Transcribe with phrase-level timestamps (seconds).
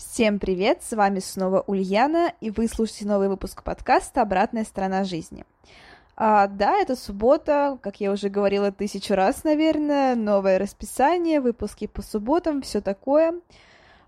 [0.00, 5.44] Всем привет, с вами снова Ульяна, и вы слушаете новый выпуск подкаста «Обратная сторона жизни».
[6.16, 12.00] А, да, это суббота, как я уже говорила тысячу раз, наверное, новое расписание, выпуски по
[12.00, 13.34] субботам, все такое.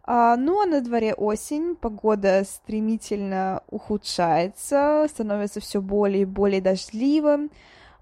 [0.04, 7.50] А, ну, а на дворе осень, погода стремительно ухудшается, становится все более и более дождливым,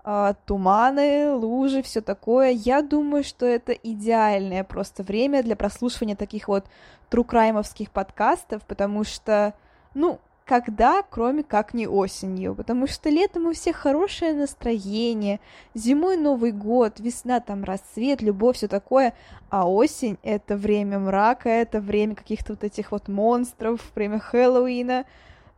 [0.04, 2.50] а, туманы, лужи, все такое.
[2.50, 6.66] Я думаю, что это идеальное просто время для прослушивания таких вот
[7.10, 9.54] true crime овских подкастов, потому что,
[9.94, 15.38] ну, когда, кроме как не осенью, потому что летом у всех хорошее настроение,
[15.74, 19.14] зимой Новый год, весна там рассвет, любовь, все такое,
[19.48, 25.04] а осень— это время мрака, это время каких-то вот этих вот монстров, время Хэллоуина,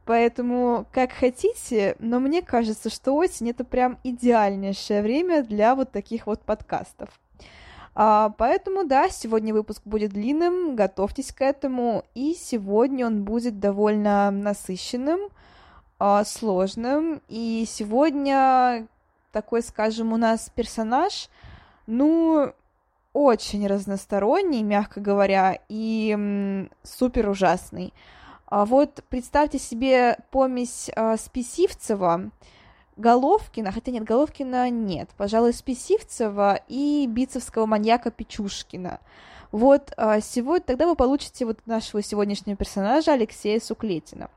[0.04, 6.26] Поэтому, как хотите, но мне кажется, что осень это прям идеальнейшее время для вот таких
[6.26, 7.08] вот подкастов.
[7.94, 14.30] А, поэтому, да, сегодня выпуск будет длинным, готовьтесь к этому, и сегодня он будет довольно
[14.30, 15.20] насыщенным,
[15.98, 18.86] а, сложным, и сегодня
[19.30, 21.28] такой, скажем, у нас персонаж,
[21.86, 22.52] ну,
[23.12, 27.92] очень разносторонний, мягко говоря, и супер ужасный.
[28.46, 32.30] А вот представьте себе помесь Списивцева,
[32.96, 39.00] Головкина, хотя нет, Головкина нет, пожалуй, Списивцева и бицевского маньяка Печушкина.
[39.50, 44.30] Вот а, сегодня, тогда вы получите вот нашего сегодняшнего персонажа Алексея Суклетина.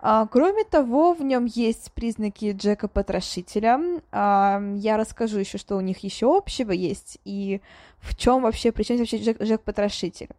[0.00, 3.80] А, кроме того, в нем есть признаки Джека Потрошителя.
[4.10, 7.60] А, я расскажу еще, что у них еще общего есть и
[8.00, 10.30] в чем вообще, причем вообще Джек, Джек Потрошитель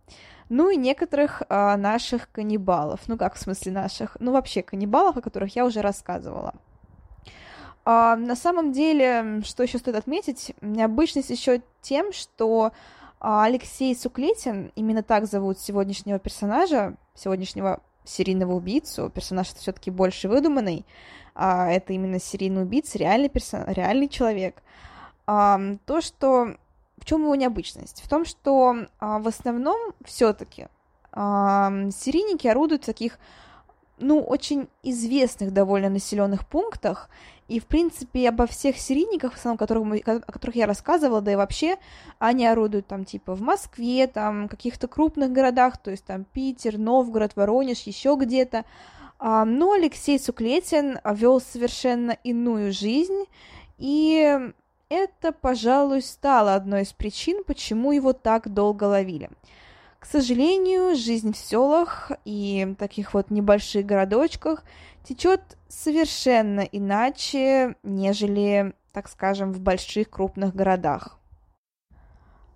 [0.49, 3.01] ну и некоторых наших каннибалов.
[3.05, 4.17] Ну как в смысле наших?
[4.19, 6.55] Ну вообще каннибалов, о которых я уже рассказывала.
[7.85, 12.71] А, на самом деле, что еще стоит отметить, необычность еще тем, что
[13.19, 20.27] а, Алексей Суклетин, именно так зовут сегодняшнего персонажа, сегодняшнего серийного убийцу, персонаж это все-таки больше
[20.27, 20.85] выдуманный,
[21.35, 23.63] а это именно серийный убийца, реальный, персон...
[23.67, 24.61] реальный человек.
[25.25, 26.55] А, то, что
[26.97, 28.01] в чем его необычность?
[28.01, 30.67] В том, что а, в основном все-таки
[31.11, 33.19] а, серийники орудуют в таких,
[33.99, 37.09] ну, очень известных довольно населенных пунктах,
[37.49, 41.33] и, в принципе, обо всех серийниках, в основном, которых мы, о которых я рассказывала, да
[41.33, 41.77] и вообще,
[42.19, 47.35] они орудуют там, типа, в Москве, там, каких-то крупных городах, то есть там Питер, Новгород,
[47.35, 48.65] Воронеж, еще где-то.
[49.17, 53.25] А, но Алексей Суклетин вел совершенно иную жизнь,
[53.79, 54.39] и
[54.87, 59.31] это, пожалуй, стало одной из причин, почему его так долго ловили.
[59.99, 64.63] К сожалению, жизнь в селах и таких вот небольших городочках
[65.03, 71.19] течет совершенно иначе, нежели, так скажем, в больших крупных городах.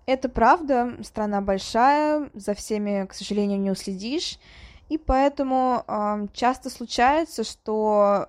[0.06, 4.38] Это правда, страна большая, за всеми, к сожалению, не уследишь,
[4.88, 8.28] и поэтому э, часто случается, что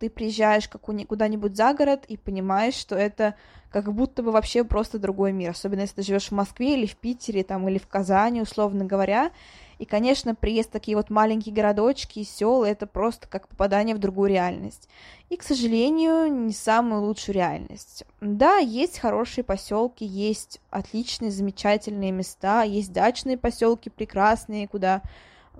[0.00, 3.34] ты приезжаешь куда-нибудь за город и понимаешь, что это
[3.70, 6.96] как будто бы вообще просто другой мир, особенно если ты живешь в Москве или в
[6.96, 9.30] Питере, там, или в Казани, условно говоря.
[9.78, 13.98] И, конечно, приезд в такие вот маленькие городочки и села это просто как попадание в
[13.98, 14.88] другую реальность.
[15.28, 18.04] И, к сожалению, не самую лучшую реальность.
[18.22, 25.02] Да, есть хорошие поселки, есть отличные, замечательные места, есть дачные поселки прекрасные, куда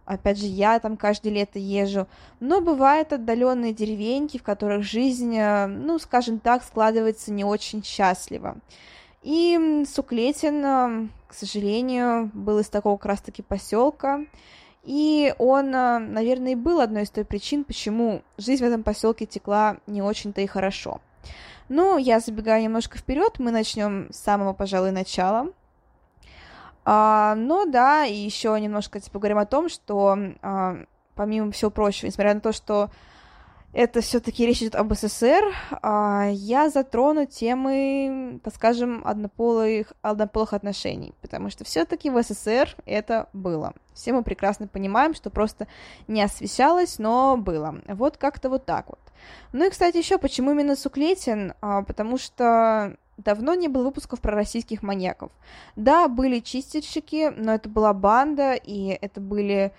[0.04, 2.08] Опять же, я там каждое лето езжу.
[2.40, 8.56] Но бывают отдаленные деревеньки, в которых жизнь, э, ну, скажем так, складывается не очень счастливо.
[9.22, 14.24] И Суклетин, э, к сожалению, был из такого как раз-таки поселка.
[14.82, 19.26] И он, э, наверное, и был одной из той причин, почему жизнь в этом поселке
[19.26, 21.00] текла не очень-то и хорошо.
[21.68, 25.52] Ну, я забегаю немножко вперед, мы начнем с самого, пожалуй, начала.
[26.92, 30.76] А, ну да, и еще немножко типа говорим о том, что а,
[31.14, 32.90] помимо всего прочего, несмотря на то, что
[33.72, 41.14] это все-таки речь идет об СССР, а, я затрону темы, так скажем, однополых, однополых отношений,
[41.20, 43.72] потому что все-таки в СССР это было.
[43.94, 45.68] Все мы прекрасно понимаем, что просто
[46.08, 47.76] не освещалось, но было.
[47.86, 48.98] Вот как-то вот так вот.
[49.52, 51.54] Ну и, кстати, еще почему именно Суклетин?
[51.60, 55.30] А, потому что Давно не было выпусков про российских маньяков.
[55.76, 59.72] Да, были чистильщики, но это была банда, и это были,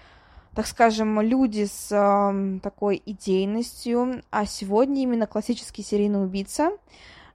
[0.56, 6.72] так скажем, люди с э, такой идейностью, а сегодня именно классический серийный убийца.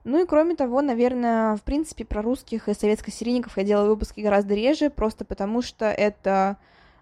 [0.03, 4.55] Ну и кроме того, наверное, в принципе, про русских и советско-серийников я делаю выпуски гораздо
[4.55, 6.57] реже, просто потому что это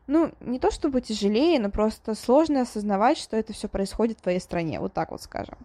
[0.08, 4.40] ну, не то чтобы тяжелее, но просто сложно осознавать, что это все происходит в твоей
[4.40, 5.58] стране, вот так вот скажем.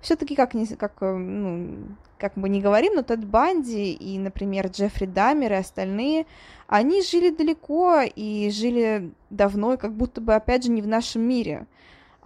[0.00, 4.68] Все-таки, как, не, как, э, ну, как мы не говорим, но Тед Банди и, например,
[4.68, 6.26] Джеффри Даммер и остальные,
[6.66, 11.22] они жили далеко и жили давно, и как будто бы, опять же, не в нашем
[11.22, 11.66] мире.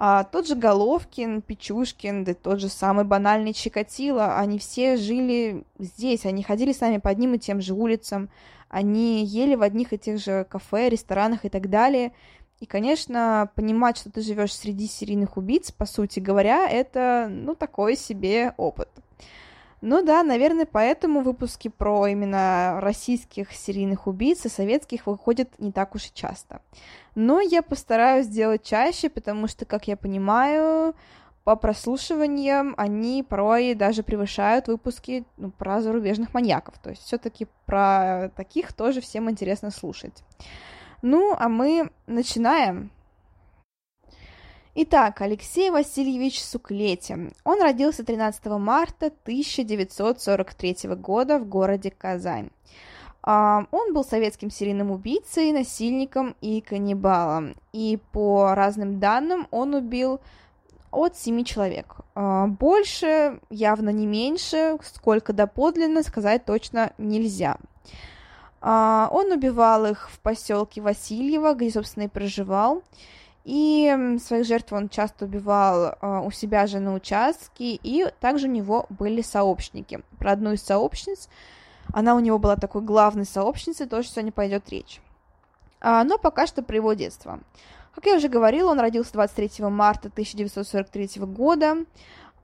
[0.03, 6.25] А тот же Головкин, Печушкин, да тот же самый банальный Чикатило, они все жили здесь,
[6.25, 8.31] они ходили с нами по одним и тем же улицам,
[8.71, 12.13] они ели в одних и тех же кафе, ресторанах и так далее.
[12.61, 17.97] И, конечно, понимать, что ты живешь среди серийных убийц, по сути говоря, это, ну, такой
[17.97, 18.89] себе опыт.
[19.81, 25.95] Ну да, наверное, поэтому выпуски про именно российских серийных убийц и советских выходят не так
[25.95, 26.61] уж и часто.
[27.15, 30.95] Но я постараюсь сделать чаще, потому что, как я понимаю,
[31.45, 36.79] по прослушиваниям они порой даже превышают выпуски ну, про зарубежных маньяков.
[36.79, 40.23] То есть все-таки про таких тоже всем интересно слушать.
[41.03, 42.91] Ну, а мы начинаем.
[44.75, 47.33] Итак, Алексей Васильевич Суклети.
[47.45, 52.51] Он родился 13 марта 1943 года в городе Казань.
[53.23, 57.57] А, он был советским серийным убийцей, насильником и каннибалом.
[57.73, 60.21] И по разным данным он убил
[60.91, 61.97] от семи человек.
[62.15, 67.57] А, больше, явно не меньше, сколько доподлинно сказать точно нельзя.
[68.61, 72.83] А, он убивал их в поселке Васильево, где, собственно, и проживал.
[73.45, 78.51] И своих жертв он часто убивал а, у себя же на участке, и также у
[78.51, 80.01] него были сообщники.
[80.19, 81.29] Про одну из сообщниц,
[81.93, 85.01] она у него была такой главной сообщницей, тоже сегодня пойдет речь.
[85.83, 87.41] Но пока что про его детство.
[88.00, 91.85] Как я уже говорила, он родился 23 марта 1943 года.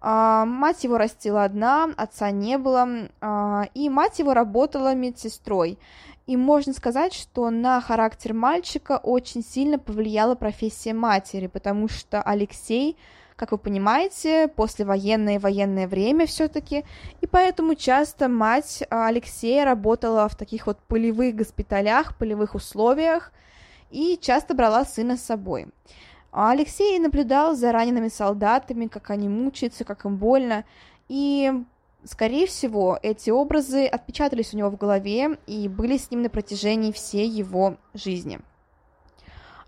[0.02, 5.78] А, мать его растила одна, отца не было, а, и мать его работала медсестрой.
[6.26, 12.98] И можно сказать, что на характер мальчика очень сильно повлияла профессия матери, потому что Алексей,
[13.34, 16.84] как вы понимаете, послевоенное и военное время все-таки,
[17.22, 23.32] и поэтому часто мать Алексея работала в таких вот полевых госпиталях, полевых условиях,
[23.90, 25.68] и часто брала сына с собой.
[26.32, 30.64] А Алексей наблюдал за ранеными солдатами, как они мучаются, как им больно,
[31.08, 31.52] и,
[32.04, 36.92] скорее всего, эти образы отпечатались у него в голове и были с ним на протяжении
[36.92, 38.40] всей его жизни.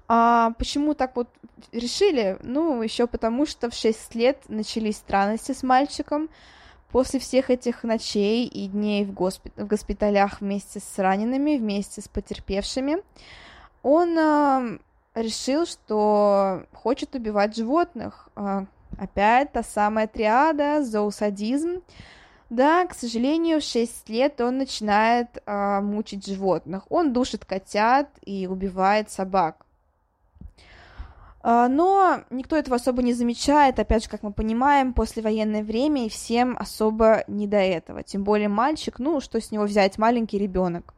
[0.09, 1.29] А почему так вот
[1.71, 2.39] решили?
[2.43, 6.31] Ну, еще потому, что в 6 лет начались странности с мальчиком.
[6.91, 12.09] После всех этих ночей и дней в, госпи- в госпиталях вместе с ранеными, вместе с
[12.09, 13.03] потерпевшими,
[13.83, 14.79] он э,
[15.15, 18.29] решил, что хочет убивать животных.
[18.37, 18.65] Э,
[18.99, 21.83] опять та самая триада, зоосадизм.
[22.51, 26.85] Да, к сожалению, в 6 лет он начинает э, мучить животных.
[26.89, 29.65] Он душит котят и убивает собак.
[31.41, 36.59] Но никто этого особо не замечает, опять же, как мы понимаем, послевоенное время, и всем
[36.59, 38.03] особо не до этого.
[38.03, 40.93] Тем более мальчик, ну, что с него взять, маленький ребенок.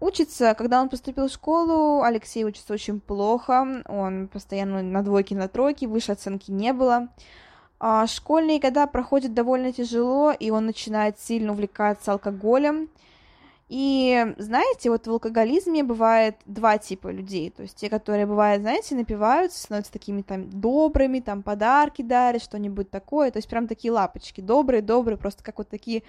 [0.00, 5.48] Учится, когда он поступил в школу, Алексей учится очень плохо, он постоянно на двойке, на
[5.48, 7.08] тройке, выше оценки не было.
[7.80, 12.88] А школьные года проходят довольно тяжело, и он начинает сильно увлекаться алкоголем.
[13.68, 17.50] И знаете, вот в алкоголизме бывает два типа людей.
[17.50, 22.90] То есть те, которые бывают, знаете, напиваются, становятся такими там добрыми, там подарки дарят, что-нибудь
[22.90, 23.30] такое.
[23.30, 26.02] То есть прям такие лапочки, добрые, добрые, просто как вот такие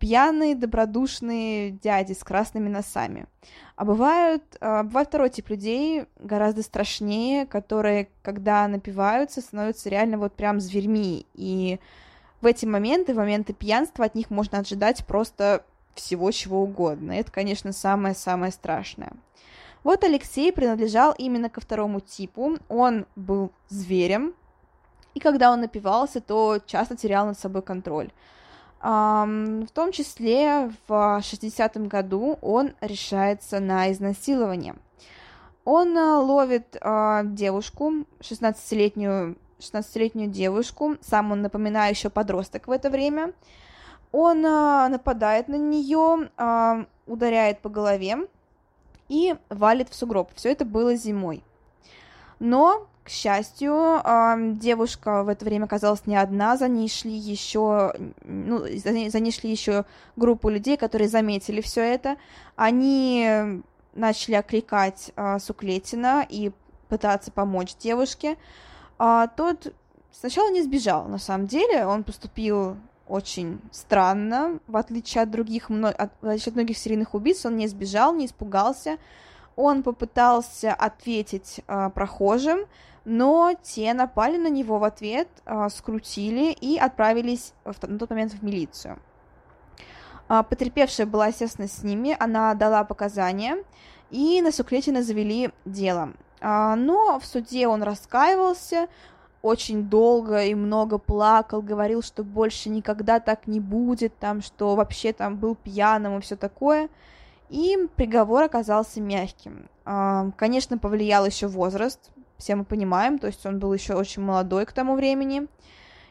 [0.00, 3.26] пьяные, добродушные дяди с красными носами.
[3.76, 10.32] А бывают, а, бывает второй тип людей, гораздо страшнее, которые, когда напиваются, становятся реально вот
[10.32, 11.26] прям зверьми.
[11.34, 11.78] И
[12.40, 15.64] в эти моменты, в моменты пьянства от них можно ожидать просто
[15.94, 17.12] всего чего угодно.
[17.12, 19.12] Это, конечно, самое-самое страшное.
[19.84, 22.58] Вот Алексей принадлежал именно ко второму типу.
[22.68, 24.34] Он был зверем,
[25.14, 28.10] и когда он напивался, то часто терял над собой контроль.
[28.80, 34.74] В том числе в 60-м году он решается на изнасилование.
[35.66, 42.88] Он э, ловит э, девушку, 16-летнюю 16-летнюю девушку, сам он, напоминаю, еще подросток в это
[42.88, 43.34] время.
[44.10, 46.30] Он э, нападает на нее,
[47.06, 48.26] ударяет по голове
[49.10, 50.30] и валит в сугроб.
[50.34, 51.44] Все это было зимой.
[52.38, 54.02] Но к счастью,
[54.58, 59.20] девушка в это время оказалась не одна, за ней шли еще, ну, за ней, за
[59.20, 59.84] ней шли еще
[60.16, 62.16] группу людей, которые заметили все это.
[62.56, 63.62] Они
[63.94, 66.52] начали окликать а, Суклетина и
[66.88, 68.36] пытаться помочь девушке.
[68.98, 69.72] А тот
[70.12, 72.76] сначала не сбежал, на самом деле, он поступил
[73.08, 75.84] очень странно, в отличие от других, в
[76.22, 78.98] отличие от многих серийных убийц, он не сбежал, не испугался,
[79.56, 82.60] он попытался ответить э, прохожим,
[83.04, 88.42] но те напали на него в ответ, э, скрутили и отправились на тот момент в
[88.42, 88.98] милицию.
[90.28, 93.64] Э, потерпевшая была, естественно, с ними, она дала показания,
[94.10, 96.12] и на Суклетина завели дело.
[96.40, 98.88] Э, но в суде он раскаивался,
[99.42, 105.12] очень долго и много плакал, говорил, что больше никогда так не будет, там, что вообще
[105.12, 106.90] там был пьяным и все такое.
[107.48, 109.68] И приговор оказался мягким.
[109.84, 114.66] А, конечно, повлиял еще возраст, все мы понимаем, то есть он был еще очень молодой
[114.66, 115.46] к тому времени.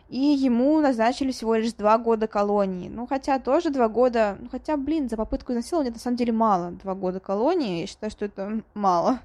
[0.07, 2.89] И ему назначили всего лишь два года колонии.
[2.89, 4.37] Ну, хотя тоже два года...
[4.39, 6.71] Ну, хотя, блин, за попытку изнасилования на самом деле мало.
[6.71, 9.19] Два года колонии, я считаю, что это мало.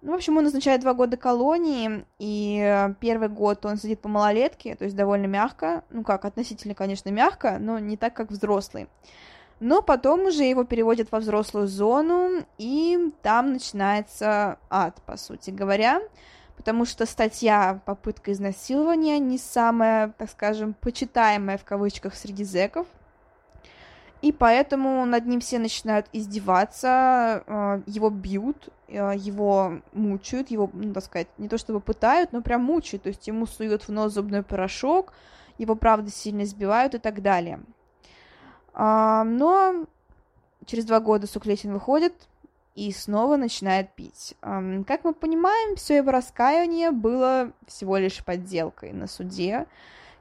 [0.00, 4.76] Ну, в общем, он назначает два года колонии, и первый год он сидит по малолетке,
[4.76, 8.86] то есть довольно мягко, ну как, относительно, конечно, мягко, но не так, как взрослый.
[9.60, 16.00] Но потом уже его переводят во взрослую зону, и там начинается ад, по сути говоря,
[16.56, 22.86] потому что статья «Попытка изнасилования» не самая, так скажем, почитаемая в кавычках среди зэков,
[24.20, 30.92] и поэтому над ним все начинают издеваться, э, его бьют, э, его мучают, его, ну,
[30.92, 34.14] так сказать, не то чтобы пытают, но прям мучают, то есть ему суют в нос
[34.14, 35.12] зубной порошок,
[35.56, 37.60] его, правда, сильно избивают и так далее.
[38.74, 39.86] А, но
[40.66, 42.14] через два года Суклетин выходит
[42.74, 44.34] и снова начинает пить.
[44.40, 49.66] Как мы понимаем, все его раскаяние было всего лишь подделкой на суде.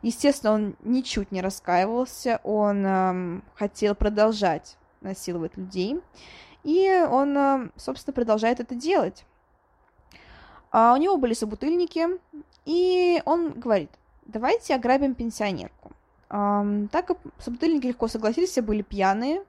[0.02, 6.00] Естественно, он ничуть не раскаивался, он эм, хотел продолжать насиловать людей,
[6.64, 9.26] и он, э, собственно, продолжает это делать.
[10.72, 12.08] А у него были собутыльники,
[12.66, 13.90] и он говорит,
[14.26, 15.92] давайте ограбим пенсионерку.
[16.30, 19.44] Так как собутыльники легко согласились, все были пьяные,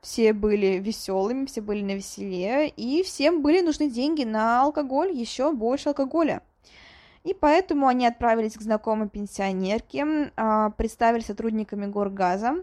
[0.00, 5.52] все были веселыми, все были на веселе, и всем были нужны деньги на алкоголь, еще
[5.52, 6.42] больше алкоголя.
[7.24, 12.56] И поэтому они отправились к знакомой пенсионерке, а, представили сотрудниками горгаза.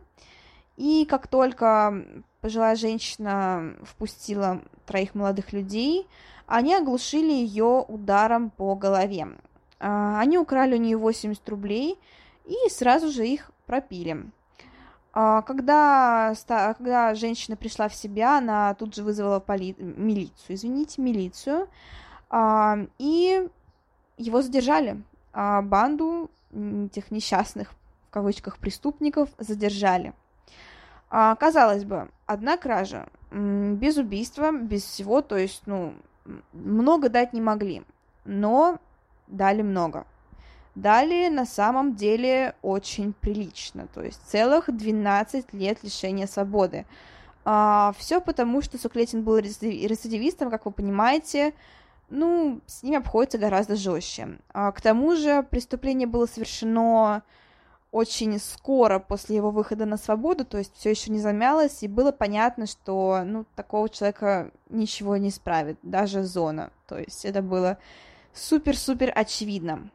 [0.78, 2.06] И как только
[2.42, 6.08] пожилая женщина впустила троих молодых людей,
[6.46, 9.30] они оглушили ее ударом по голове.
[9.80, 11.98] А, они украли у нее 80 рублей
[12.46, 14.30] и сразу же их пропили.
[15.14, 19.76] А, когда, когда женщина пришла в себя, она тут же вызвала поли...
[19.80, 21.70] милицию, извините, милицию,
[23.00, 23.50] и
[24.18, 25.02] его задержали,
[25.32, 27.72] а банду этих несчастных,
[28.10, 30.14] в кавычках, преступников задержали.
[31.10, 35.94] А, казалось бы, одна кража, без убийства, без всего, то есть, ну,
[36.52, 37.84] много дать не могли,
[38.26, 38.80] но
[39.28, 40.06] дали много.
[40.76, 46.86] Дали на самом деле очень прилично, то есть целых 12 лет лишения свободы.
[47.44, 51.54] А, все потому, что Суклетин был рецидивистом, как вы понимаете,
[52.10, 54.40] ну, с ними обходится гораздо жестче.
[54.54, 57.24] А, к тому же преступление было совершено
[57.92, 62.14] очень скоро после его выхода на свободу, то есть все еще не замялось, и было
[62.14, 66.72] понятно, что ну, такого человека ничего не исправит, даже зона.
[66.88, 67.78] То есть это было
[68.34, 69.90] супер-супер очевидно.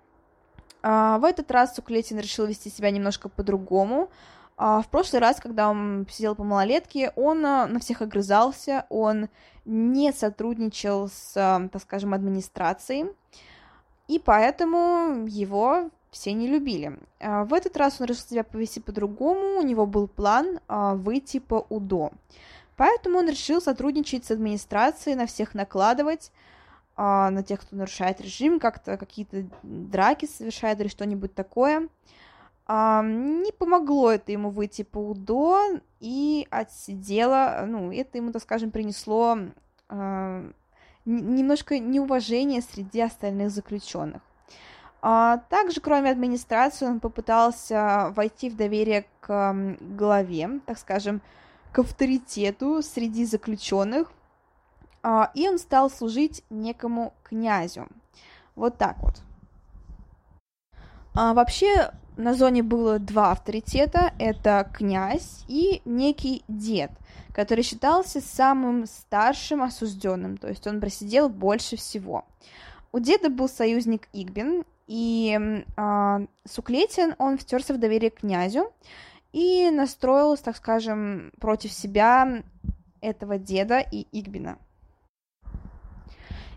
[0.89, 4.09] А, в этот раз Суклетин решил вести себя немножко по-другому.
[4.57, 9.29] А, в прошлый раз, когда он сидел по малолетке, он а, на всех огрызался, он
[9.65, 13.07] не сотрудничал с, так скажем, администрацией,
[14.07, 16.97] и поэтому его все не любили.
[17.19, 22.13] В этот раз он решил себя повести по-другому, у него был план выйти по УДО.
[22.77, 26.31] Поэтому он решил сотрудничать с администрацией, на всех накладывать,
[26.97, 31.89] на тех, кто нарушает режим, как-то какие-то драки совершает или что-нибудь такое.
[32.67, 38.73] А, не помогло это ему выйти по УДО и отсидела, ну, это ему, так скажем,
[38.73, 39.39] принесло
[39.89, 40.51] а,
[41.05, 44.21] немножко неуважения среди остальных заключенных.
[45.01, 51.23] А, также, кроме администрации, он попытался войти в доверие к главе, так скажем,
[51.71, 54.16] к авторитету среди заключенных, а,
[55.35, 57.87] и он стал служить некому князю.
[58.57, 59.15] Вот так вот.
[61.15, 64.13] А, вообще, на зоне было два авторитета.
[64.19, 66.91] Это князь и некий дед,
[67.33, 72.25] который считался самым старшим осужденным, то есть он просидел больше всего.
[72.93, 78.73] У деда был союзник Игбин, и э, Суклетин, он втерся в доверие к князю
[79.33, 82.43] и настроился, так скажем, против себя
[83.01, 84.59] этого деда и Игбина.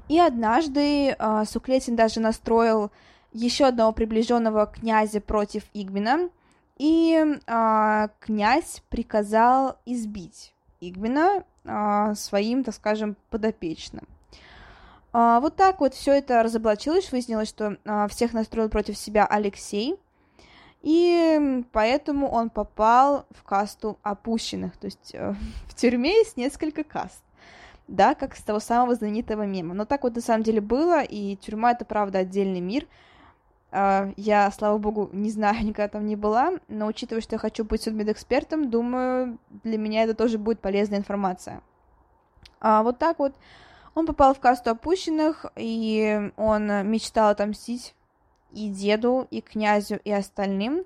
[0.09, 2.91] И однажды э, Суклетин даже настроил
[3.31, 6.29] еще одного приближенного князя против Игмена,
[6.77, 14.07] и э, князь приказал избить Игмена э, своим, так скажем, подопечным.
[15.13, 19.95] Э, вот так вот все это разоблачилось, выяснилось, что э, всех настроил против себя Алексей,
[20.81, 25.35] и поэтому он попал в касту опущенных, то есть э,
[25.67, 27.21] в тюрьме есть несколько каст
[27.89, 29.73] да, как с того самого знаменитого мема.
[29.73, 32.85] Но так вот на самом деле было, и тюрьма это правда отдельный мир.
[33.71, 37.65] А, я, слава богу, не знаю, никогда там не была, но учитывая, что я хочу
[37.65, 41.61] быть судмедэкспертом, думаю, для меня это тоже будет полезная информация.
[42.61, 43.33] А вот так вот
[43.95, 47.95] он попал в касту опущенных, и он мечтал отомстить
[48.51, 50.85] и деду, и князю, и остальным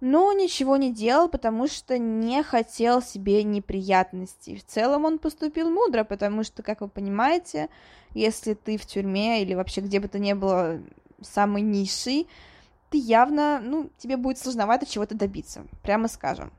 [0.00, 4.56] но ничего не делал, потому что не хотел себе неприятностей.
[4.56, 7.68] В целом он поступил мудро, потому что, как вы понимаете,
[8.14, 10.80] если ты в тюрьме или вообще где бы то ни было
[11.20, 12.28] самый низший,
[12.90, 16.52] ты явно, ну, тебе будет сложновато чего-то добиться, прямо скажем.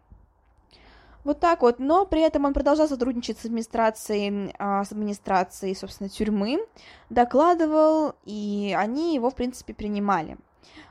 [1.24, 6.10] Вот так вот, но при этом он продолжал сотрудничать с администрацией, а, с администрацией, собственно,
[6.10, 6.66] тюрьмы,
[7.10, 10.38] докладывал, и они его, в принципе, принимали.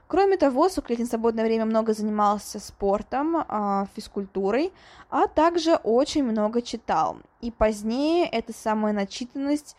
[0.08, 4.72] Кроме того, Суклетин в свободное время много занимался спортом, а, физкультурой,
[5.10, 7.18] а также очень много читал.
[7.42, 9.76] И позднее эта самая начитанность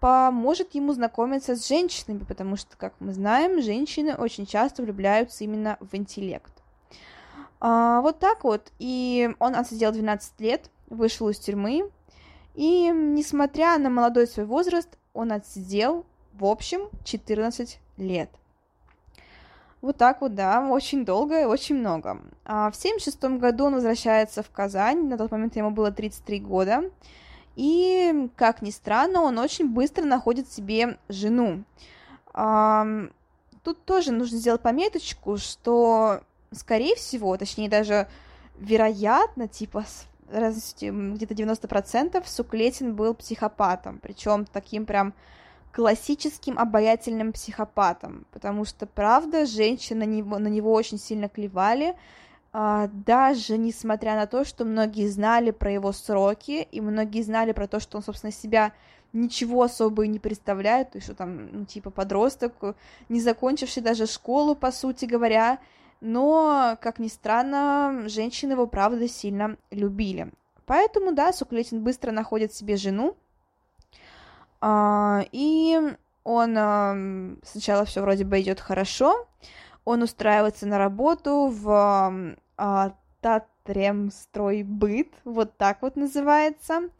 [0.00, 5.76] поможет ему знакомиться с женщинами, потому что, как мы знаем, женщины очень часто влюбляются именно
[5.80, 6.52] в интеллект.
[7.60, 8.72] А, вот так вот.
[8.78, 11.90] И он отсидел 12 лет, вышел из тюрьмы,
[12.54, 18.30] и, несмотря на молодой свой возраст, он отсидел, в общем, 14 лет–
[19.86, 22.20] вот так вот, да, очень долго и очень много.
[22.44, 26.90] А в 76 году он возвращается в Казань, на тот момент ему было 33 года,
[27.54, 31.64] и, как ни странно, он очень быстро находит себе жену.
[32.34, 32.86] А,
[33.62, 36.20] тут тоже нужно сделать пометочку, что,
[36.52, 38.08] скорее всего, точнее даже
[38.58, 39.84] вероятно, типа
[40.28, 45.14] где-то 90% Суклетин был психопатом, причем таким прям
[45.76, 51.94] классическим обаятельным психопатом, потому что, правда, женщины на него, на него очень сильно клевали,
[52.50, 57.68] а, даже несмотря на то, что многие знали про его сроки, и многие знали про
[57.68, 58.72] то, что он, собственно, себя
[59.12, 62.54] ничего особо и не представляет, то есть, что там, ну, типа, подросток,
[63.10, 65.58] не закончивший даже школу, по сути говоря,
[66.00, 70.32] но, как ни странно, женщины его, правда, сильно любили.
[70.64, 73.14] Поэтому, да, Суклетин быстро находит себе жену,
[74.62, 76.96] и он а,
[77.44, 79.28] сначала все вроде бы идет хорошо,
[79.84, 86.90] он устраивается на работу в а, Татремстройбыт, вот так вот называется,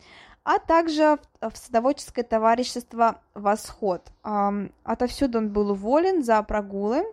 [0.45, 4.03] а также в, садоводческое товарищество «Восход».
[4.23, 4.53] А,
[4.85, 7.05] отовсюду он был уволен за прогулы,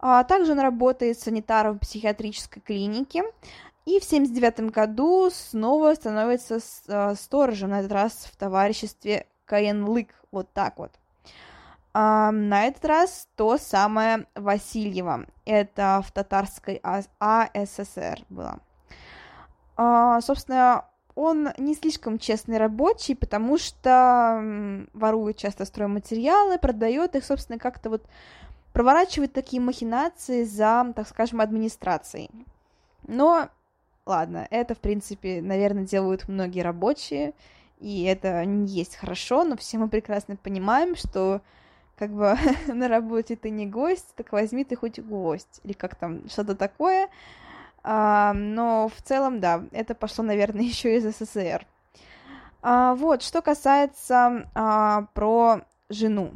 [0.00, 3.22] а также он работает санитаром в психиатрической клинике,
[3.86, 10.52] и в 79 году снова становится а, сторожем, на этот раз в товариществе Каенлык, вот
[10.52, 10.92] так вот.
[11.92, 15.26] А, на этот раз то самое Васильева.
[15.44, 18.58] Это в татарской АССР было.
[19.76, 27.58] А, собственно, он не слишком честный рабочий, потому что ворует часто стройматериалы, продает их, собственно,
[27.58, 28.02] как-то вот
[28.72, 32.28] проворачивает такие махинации за, так скажем, администрацией.
[33.06, 33.48] Но,
[34.04, 37.34] ладно, это, в принципе, наверное, делают многие рабочие,
[37.84, 41.42] и это не есть хорошо, но все мы прекрасно понимаем, что
[41.98, 42.34] как бы
[42.66, 47.10] на работе ты не гость, так возьми ты хоть гость, или как там, что-то такое.
[47.82, 51.66] А, но в целом, да, это пошло, наверное, еще из СССР.
[52.62, 56.32] А, вот, что касается а, про жену.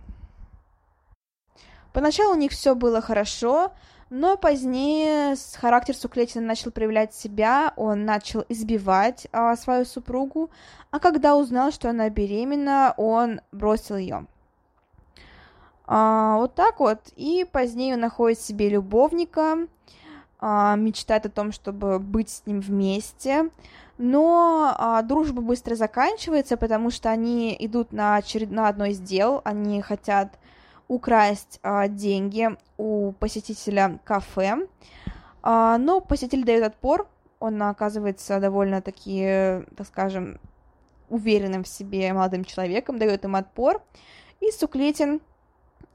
[1.94, 3.72] Поначалу у них все было хорошо,
[4.10, 10.50] но позднее характер Суклетина начал проявлять себя, он начал избивать а, свою супругу,
[10.90, 14.26] а когда узнал, что она беременна, он бросил ее.
[15.86, 17.00] А, вот так вот.
[17.16, 19.66] И позднее он находит себе любовника,
[20.38, 23.50] а, мечтает о том, чтобы быть с ним вместе.
[23.96, 28.50] Но а, дружба быстро заканчивается, потому что они идут на, очеред...
[28.50, 30.38] на одно из дел, они хотят
[30.88, 32.48] украсть а, деньги
[32.78, 34.66] у посетителя кафе,
[35.42, 40.40] а, но посетитель дает отпор, он оказывается довольно-таки, так скажем,
[41.08, 43.82] уверенным в себе молодым человеком, дает им отпор,
[44.40, 45.20] и Суклетин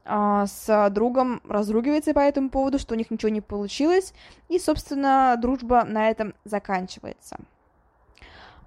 [0.04, 4.14] а, с другом разругивается по этому поводу, что у них ничего не получилось,
[4.48, 7.38] и, собственно, дружба на этом заканчивается.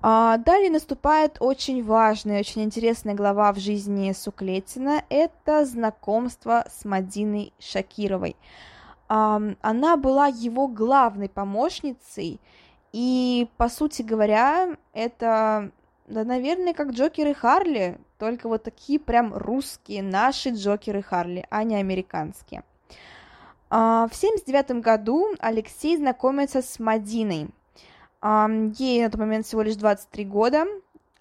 [0.01, 5.03] А, далее наступает очень важная, очень интересная глава в жизни Суклетина.
[5.10, 8.36] Это знакомство с Мадиной Шакировой.
[9.07, 12.41] Она была его главной помощницей,
[12.91, 15.71] и, по сути говоря, это,
[16.07, 21.63] да, наверное, как Джокер и Харли, только вот такие прям русские, наши Джокеры Харли, а
[21.63, 22.63] не американские.
[23.69, 27.49] А, в 79 году Алексей знакомится с Мадиной.
[28.23, 30.65] Ей на тот момент всего лишь 23 года.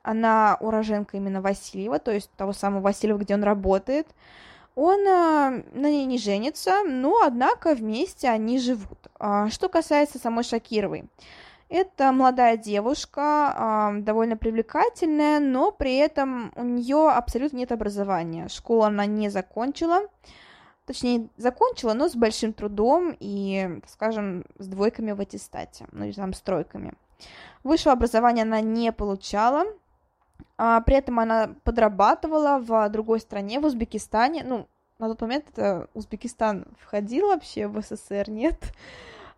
[0.02, 4.06] Она уроженка именно Васильева, то есть того самого Васильева, где он работает.
[4.76, 8.98] Он а, на ней не женится, но, однако, вместе они живут.
[9.18, 11.04] А, что касается самой Шакировой.
[11.68, 18.46] Это молодая девушка, довольно привлекательная, но при этом у нее абсолютно нет образования.
[18.48, 20.02] Школу она не закончила,
[20.86, 26.32] точнее, закончила, но с большим трудом и, скажем, с двойками в аттестате, ну или там
[26.32, 26.94] с тройками.
[27.64, 29.64] Высшего образования она не получала,
[30.56, 34.44] а при этом она подрабатывала в другой стране, в Узбекистане.
[34.44, 34.68] Ну,
[34.98, 38.58] на тот момент это Узбекистан входил вообще в СССР, нет?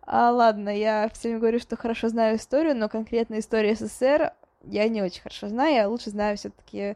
[0.01, 4.33] А, ладно, я все говорю, что хорошо знаю историю, но конкретно историю СССР
[4.63, 6.95] я не очень хорошо знаю, я лучше знаю все-таки,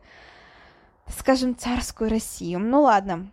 [1.07, 2.59] скажем, царскую Россию.
[2.59, 3.31] Ну ладно,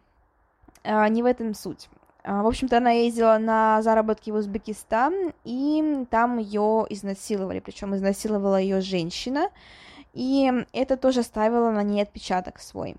[0.84, 1.88] не в этом суть.
[2.22, 8.56] А, в общем-то, она ездила на заработки в Узбекистан, и там ее изнасиловали, причем изнасиловала
[8.56, 9.48] ее женщина,
[10.12, 12.96] и это тоже оставило на ней отпечаток свой.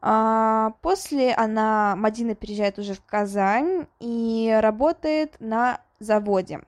[0.00, 6.60] А, после она, Мадина переезжает уже в Казань и работает на заводе.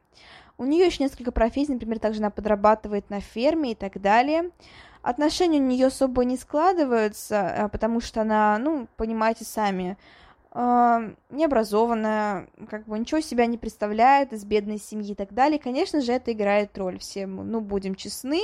[0.58, 4.50] У нее еще несколько профессий, например, также она подрабатывает на ферме и так далее.
[5.02, 9.98] Отношения у нее особо не складываются, потому что она, ну, понимаете сами,
[10.54, 15.58] необразованная, как бы ничего себя не представляет, из бедной семьи и так далее.
[15.58, 16.98] Конечно же, это играет роль.
[16.98, 18.40] Все, ну, будем честны,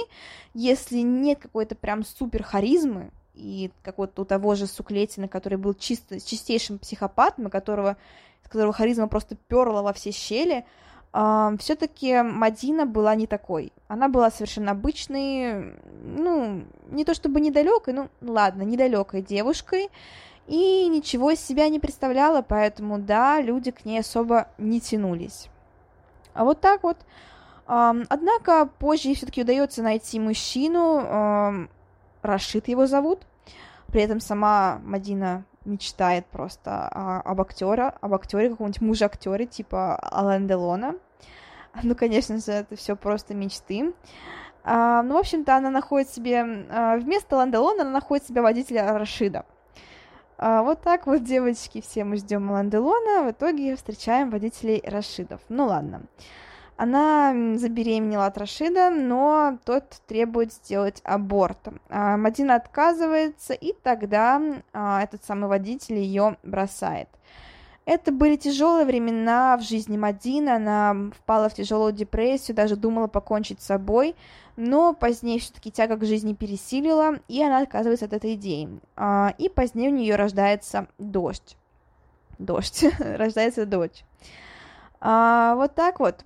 [0.53, 5.73] если нет какой-то прям супер харизмы, и как вот у того же Суклетина, который был
[5.75, 7.97] чисто, чистейшим психопатом, которого,
[8.45, 10.65] с которого харизма просто перла во все щели,
[11.15, 13.75] Uh, все-таки Мадина была не такой.
[13.87, 19.91] Она была совершенно обычной, ну, не то чтобы недалекой, ну, ладно, недалекой девушкой,
[20.47, 25.49] и ничего из себя не представляла, поэтому, да, люди к ней особо не тянулись.
[26.35, 26.99] А вот так вот.
[27.67, 31.69] Однако позже ей все-таки удается найти мужчину,
[32.23, 33.21] Рашид его зовут,
[33.87, 40.47] при этом сама Мадина мечтает просто об актере, об актере, каком-нибудь муже актере типа Алан
[40.47, 40.97] Делона.
[41.83, 43.95] Ну, конечно же, это все просто мечты.
[44.65, 49.45] А, ну, в общем-то, она находит себе, а, вместо Ланделона она находит себе водителя Рашида.
[50.45, 55.41] А, вот так вот, девочки, все мы ждем Ланделона, в итоге встречаем водителей Рашидов.
[55.49, 56.03] Ну ладно.
[56.77, 61.69] Она забеременела от Рашида, но тот требует сделать аборт.
[61.89, 67.09] А, Мадина отказывается, и тогда а, этот самый водитель ее бросает.
[67.85, 73.61] Это были тяжелые времена в жизни Мадины, она впала в тяжелую депрессию, даже думала покончить
[73.61, 74.15] с собой,
[74.57, 78.69] но позднее все-таки тяга к жизни пересилила, и она отказывается от этой идеи.
[78.95, 81.57] А, и позднее у нее рождается дождь.
[82.39, 82.85] Дождь.
[83.01, 84.05] рождается дочь.
[85.01, 86.25] А, вот так вот.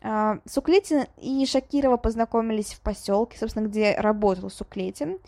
[0.00, 5.18] А, Суклетин и Шакирова познакомились в поселке, собственно, где работал Суклетин.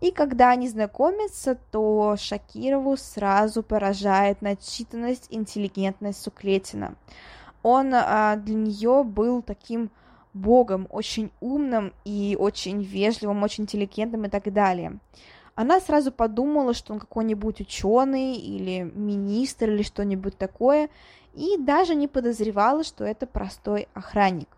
[0.00, 6.94] И когда они знакомятся, то Шакирову сразу поражает начитанность, интеллигентность Суклетина.
[7.62, 9.90] Он а, для нее был таким
[10.34, 14.98] богом, очень умным и очень вежливым, очень интеллигентным и так далее.
[15.54, 20.88] Она сразу подумала, что он какой-нибудь ученый или министр или что-нибудь такое,
[21.34, 24.48] и даже не подозревала, что это простой охранник.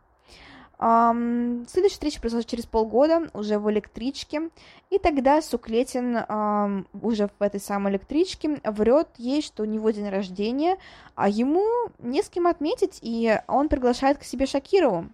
[0.81, 4.49] Um, следующая встреча произошла через полгода, уже в электричке,
[4.89, 10.09] и тогда Суклетин um, уже в этой самой электричке врет ей, что у него день
[10.09, 10.79] рождения,
[11.17, 11.67] а ему
[11.99, 15.11] не с кем отметить, и он приглашает к себе Шакирову.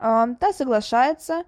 [0.00, 1.44] Um, та соглашается,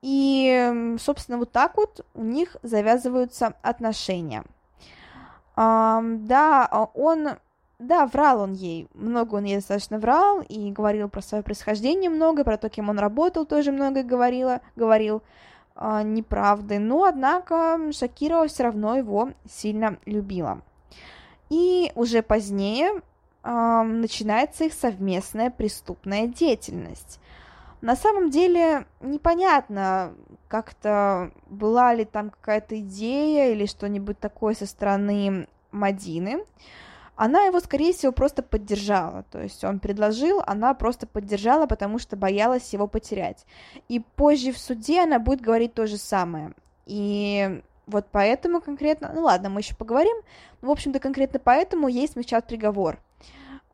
[0.00, 4.44] и, собственно, вот так вот у них завязываются отношения.
[5.56, 7.36] Um, да, он
[7.82, 12.44] да, врал он ей, много он ей достаточно врал и говорил про свое происхождение много,
[12.44, 15.22] про то, кем он работал, тоже много говорила, говорил
[15.76, 20.62] э, неправды, но, однако, Шакирова все равно его сильно любила.
[21.50, 23.02] И уже позднее
[23.42, 27.20] э, начинается их совместная преступная деятельность.
[27.80, 30.14] На самом деле непонятно,
[30.46, 36.44] как-то была ли там какая-то идея или что-нибудь такое со стороны Мадины,
[37.16, 39.24] она его, скорее всего, просто поддержала.
[39.30, 43.44] То есть он предложил, она просто поддержала, потому что боялась его потерять.
[43.88, 46.52] И позже в суде она будет говорить то же самое.
[46.86, 50.16] И вот поэтому конкретно, ну ладно, мы еще поговорим,
[50.60, 52.98] в общем-то, конкретно поэтому ей смягчат приговор.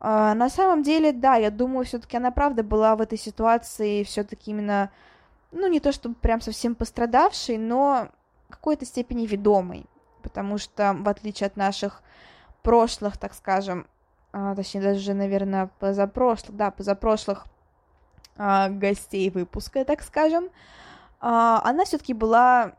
[0.01, 4.51] А, на самом деле, да, я думаю, все-таки она правда была в этой ситуации все-таки
[4.51, 4.91] именно,
[5.53, 8.09] ну, не то чтобы прям совсем пострадавшей, но
[8.49, 9.87] в какой-то степени ведомой,
[10.23, 12.03] потому что, в отличие от наших
[12.69, 13.87] прошлых, так скажем,
[14.31, 17.47] а, точнее, даже, наверное, позапрошлых, да, позапрошлых
[18.37, 20.51] а, гостей выпуска, так скажем,
[21.19, 22.75] а, она все-таки была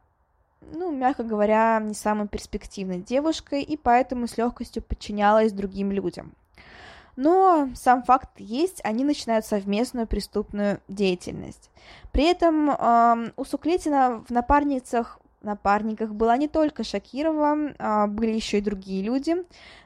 [0.62, 6.34] ну, мягко говоря, не самой перспективной девушкой, и поэтому с легкостью подчинялась другим людям.
[7.16, 11.72] Но сам факт есть, они начинают совместную преступную деятельность.
[12.12, 18.58] При этом э, у Суклетина в напарницах напарниках была не только Шакирова, а были еще
[18.58, 19.36] и другие люди.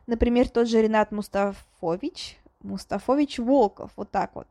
[0.08, 4.48] Например, тот же Ренат Мустафович, Мустафович Волков, вот так вот.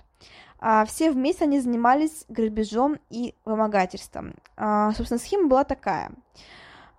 [0.59, 4.35] А все вместе они занимались грабежом и вымогательством.
[4.57, 6.13] А, собственно, схема была такая.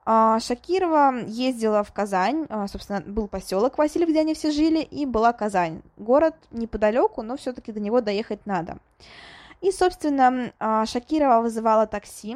[0.06, 5.82] Шакирова ездила в Казань, собственно, был поселок Васильев, где они все жили, и была Казань.
[5.96, 8.80] Город неподалеку, но все-таки до него доехать надо.
[9.62, 12.36] И, собственно, Шакирова вызывала такси,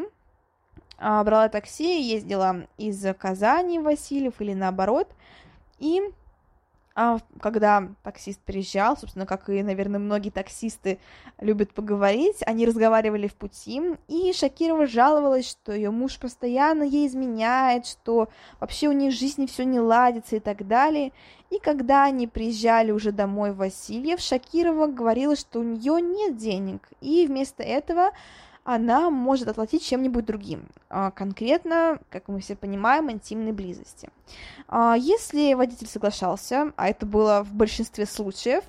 [1.00, 5.08] брала такси, ездила из Казани в Васильев или наоборот,
[5.80, 6.02] и
[7.00, 10.98] а когда таксист приезжал, собственно, как и, наверное, многие таксисты
[11.40, 17.86] любят поговорить, они разговаривали в пути, и Шакирова жаловалась, что ее муж постоянно ей изменяет,
[17.86, 18.30] что
[18.60, 21.12] вообще у них в жизни все не ладится и так далее.
[21.52, 26.90] И когда они приезжали уже домой в Васильев, Шакирова говорила, что у нее нет денег,
[27.00, 28.10] и вместо этого
[28.68, 34.10] она может оплатить чем-нибудь другим, а, конкретно, как мы все понимаем, интимной близости.
[34.68, 38.66] А, если водитель соглашался, а это было в большинстве случаев,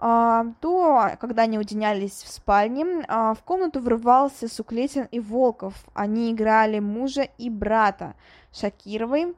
[0.00, 5.74] а, то, когда они уединялись в спальне, в комнату врывался Суклетин и Волков.
[5.94, 8.14] Они играли мужа и брата
[8.52, 9.36] Шакировой.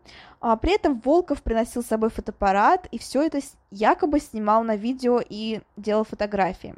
[0.63, 5.61] При этом Волков приносил с собой фотоаппарат и все это якобы снимал на видео и
[5.77, 6.75] делал фотографии.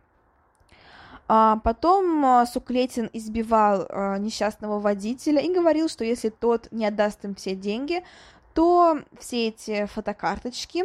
[1.30, 7.22] А потом а, Суклетин избивал а, несчастного водителя и говорил, что если тот не отдаст
[7.26, 8.02] им все деньги,
[8.54, 10.84] то все эти фотокарточки,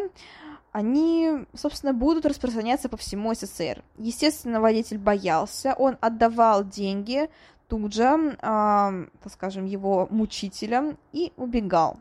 [0.74, 3.84] они, собственно, будут распространяться по всему СССР.
[3.98, 7.30] Естественно, водитель боялся, он отдавал деньги
[7.70, 12.00] тут же, э, так скажем, его мучителям и убегал,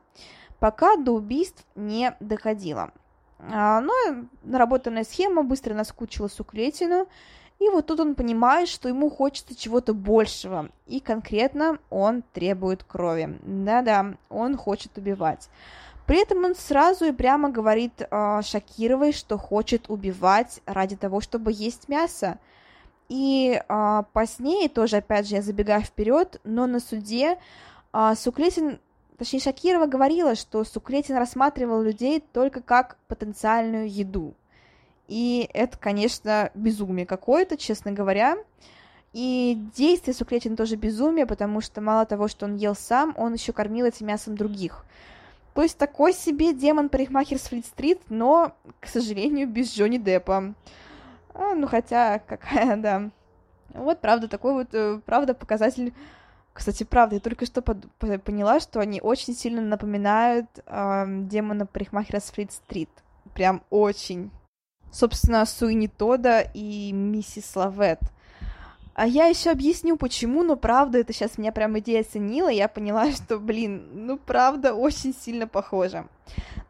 [0.58, 2.90] пока до убийств не доходило.
[3.38, 3.92] Но
[4.44, 7.08] наработанная схема быстро наскучила Суклетину,
[7.62, 10.70] и вот тут он понимает, что ему хочется чего-то большего.
[10.86, 13.38] И конкретно он требует крови.
[13.42, 15.48] Да-да, он хочет убивать.
[16.06, 21.52] При этом он сразу и прямо говорит э, Шакировой, что хочет убивать ради того, чтобы
[21.52, 22.38] есть мясо.
[23.08, 27.38] И э, позднее, тоже опять же я забегаю вперед, но на суде
[27.92, 28.80] э, Суклетин,
[29.16, 34.34] точнее Шакирова говорила, что Суклетин рассматривал людей только как потенциальную еду.
[35.08, 38.36] И это, конечно, безумие какое-то, честно говоря.
[39.12, 43.52] И действие Суклетина тоже безумие, потому что мало того, что он ел сам, он еще
[43.52, 44.86] кормил этим мясом других.
[45.54, 50.54] То есть такой себе демон-парикмахер с Флит-стрит, но, к сожалению, без Джонни Деппа.
[51.34, 53.10] А, ну, хотя, какая, да.
[53.74, 55.92] Вот, правда, такой вот, э, правда, показатель...
[56.54, 57.90] Кстати, правда, я только что под...
[58.24, 62.90] поняла, что они очень сильно напоминают э, демона-парикмахера с Флит-стрит.
[63.34, 64.30] Прям очень
[64.92, 67.98] собственно, Суини Тода и миссис Лавет.
[68.94, 73.10] А я еще объясню, почему, но правда, это сейчас меня прям идея оценила, я поняла,
[73.12, 76.06] что, блин, ну правда, очень сильно похоже.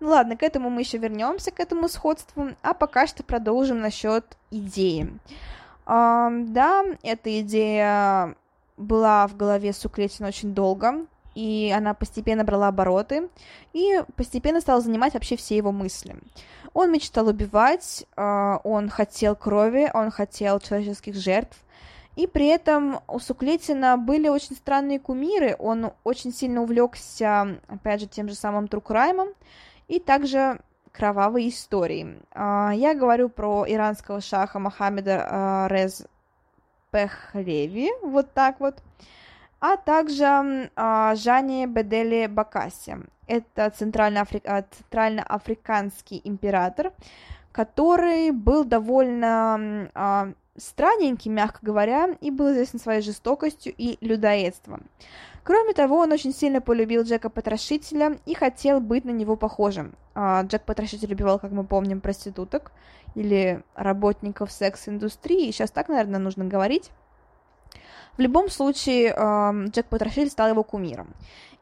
[0.00, 4.24] Ну ладно, к этому мы еще вернемся, к этому сходству, а пока что продолжим насчет
[4.50, 5.12] идеи.
[5.84, 8.36] А, да, эта идея
[8.76, 13.28] была в голове Суклетина очень долго, и она постепенно брала обороты,
[13.72, 16.16] и постепенно стала занимать вообще все его мысли.
[16.74, 21.58] Он мечтал убивать, а, он хотел крови, он хотел человеческих жертв,
[22.16, 28.06] и при этом у Суклетина были очень странные кумиры, он очень сильно увлекся, опять же,
[28.06, 29.28] тем же самым Трукраймом,
[29.88, 30.60] и также
[30.92, 32.18] кровавой историей.
[32.32, 36.06] А, я говорю про иранского шаха Мохаммеда а, Рез
[36.90, 38.82] Пехлеви, вот так вот,
[39.62, 46.92] а также Жане Бедели Бакаси это центральноафриканский центральноафриканский император,
[47.52, 54.82] который был довольно э, странненький, мягко говоря, и был известен своей жестокостью и людоедством.
[55.44, 59.94] Кроме того, он очень сильно полюбил Джека Потрошителя и хотел быть на него похожим.
[60.14, 62.70] А, Джек Потрошитель убивал, как мы помним, проституток
[63.14, 65.50] или работников секс-индустрии.
[65.50, 66.90] Сейчас так, наверное, нужно говорить.
[68.16, 69.10] В любом случае,
[69.70, 71.14] Джек Потрошитель стал его кумиром.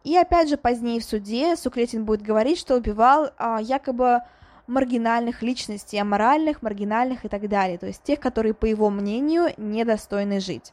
[0.02, 4.20] И опять же, позднее в суде Суклетин будет говорить, что убивал а, якобы
[4.66, 10.40] маргинальных личностей, аморальных, маргинальных и так далее, то есть тех, которые, по его мнению, недостойны
[10.40, 10.72] жить.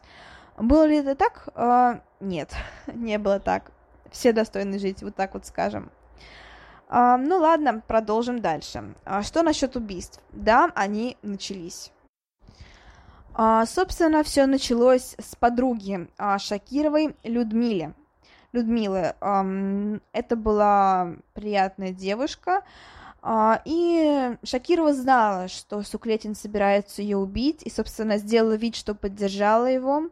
[0.58, 1.50] Было ли это так?
[1.56, 2.54] А, нет,
[2.88, 3.72] не было так.
[4.12, 5.92] Все достойны жить, вот так вот скажем.
[6.88, 8.96] А, ну ладно, продолжим дальше.
[9.24, 10.22] Что насчет убийств?
[10.32, 11.92] Да, они начались.
[13.40, 17.16] А, собственно, все началось с подруги а, Шакировой.
[17.24, 17.94] Людмилы.
[19.22, 19.46] А,
[20.12, 22.64] это была приятная девушка,
[23.22, 29.68] а, и Шакирова знала, что Суклетин собирается ее убить, и, собственно, сделала вид, что поддержала
[29.68, 30.10] его.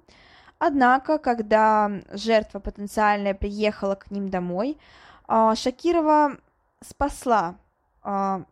[0.59, 4.77] Однако, когда жертва потенциальная приехала к ним домой,
[5.27, 6.38] а, Шакирова
[6.88, 7.55] спасла
[8.03, 8.43] а,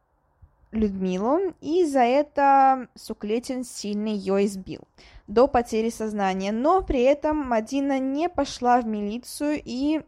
[0.73, 4.81] Людмилу, и за это Суклетин сильно ее избил
[5.27, 6.51] до потери сознания.
[6.51, 10.01] Но при этом Мадина не пошла в милицию и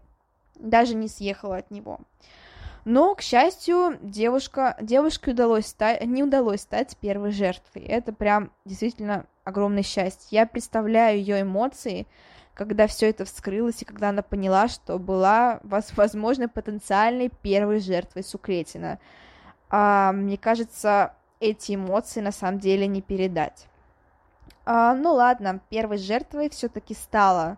[0.55, 1.99] даже не съехала от него.
[2.85, 7.83] Но, к счастью, девушка, девушке удалось стать, не удалось стать первой жертвой.
[7.83, 10.27] Это прям действительно огромное счастье.
[10.29, 12.05] Я представляю ее эмоции,
[12.53, 18.99] когда все это вскрылось, и когда она поняла, что была, возможно, потенциальной первой жертвой Сукретина.
[19.69, 23.67] А, мне кажется, эти эмоции на самом деле не передать.
[24.65, 27.57] А, ну ладно, первой жертвой все-таки стала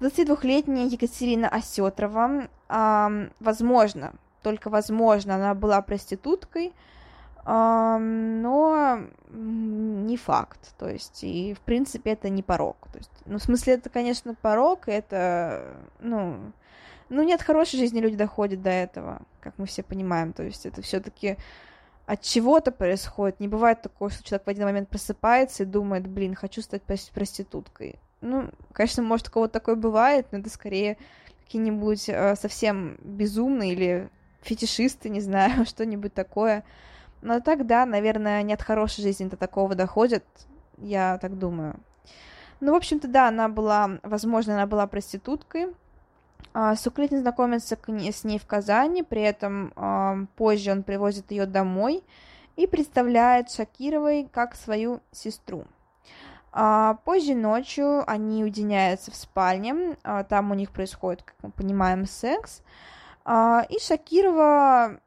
[0.00, 2.48] 22-летняя Екатерина Осетрова.
[2.68, 3.10] А,
[3.40, 6.72] возможно, только возможно, она была проституткой,
[7.44, 13.42] но не факт, то есть, и, в принципе, это не порог, то есть, ну, в
[13.42, 16.52] смысле, это, конечно, порог, это, ну,
[17.10, 20.80] ну, нет хорошей жизни люди доходят до этого, как мы все понимаем, то есть, это
[20.80, 21.36] все таки
[22.06, 26.34] от чего-то происходит, не бывает такого, что человек в один момент просыпается и думает, блин,
[26.34, 30.96] хочу стать проституткой, ну, конечно, может, у кого-то такое бывает, но это скорее
[31.44, 34.08] какие-нибудь э, совсем безумные или
[34.42, 36.64] фетишисты, не знаю, что-нибудь такое,
[37.22, 40.24] но так, да, наверное, не от хорошей жизни до такого доходит,
[40.78, 41.76] я так думаю.
[42.60, 45.68] Ну, в общем-то, да, она была, возможно, она была проституткой.
[46.52, 52.02] А, Суклетин знакомится с ней в Казани, при этом позже он привозит ее домой
[52.56, 55.64] и представляет Шакировой как свою сестру.
[56.52, 62.06] А позже ночью они уединяются в спальне, а, там у них происходит, как мы понимаем,
[62.06, 62.62] секс,
[63.28, 64.98] и Шакирова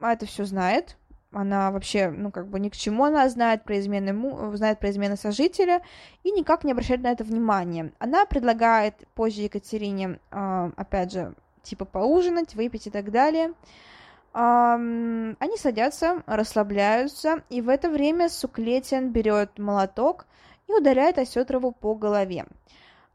[0.00, 0.96] это все знает,
[1.38, 5.16] она вообще, ну, как бы ни к чему она знает про измены, знает про измены
[5.16, 5.82] сожителя
[6.24, 7.92] и никак не обращает на это внимания.
[8.00, 13.52] Она предлагает позже Екатерине, э, опять же, типа поужинать, выпить и так далее.
[14.32, 20.26] Они садятся, расслабляются, и в это время Суклетин берет молоток
[20.66, 22.46] и ударяет Осетрову по голове.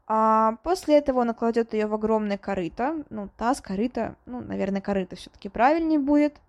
[0.06, 5.16] А после этого он кладет ее в огромное корыто, ну, таз, корыто, ну, наверное, корыто
[5.16, 6.36] все-таки правильнее будет–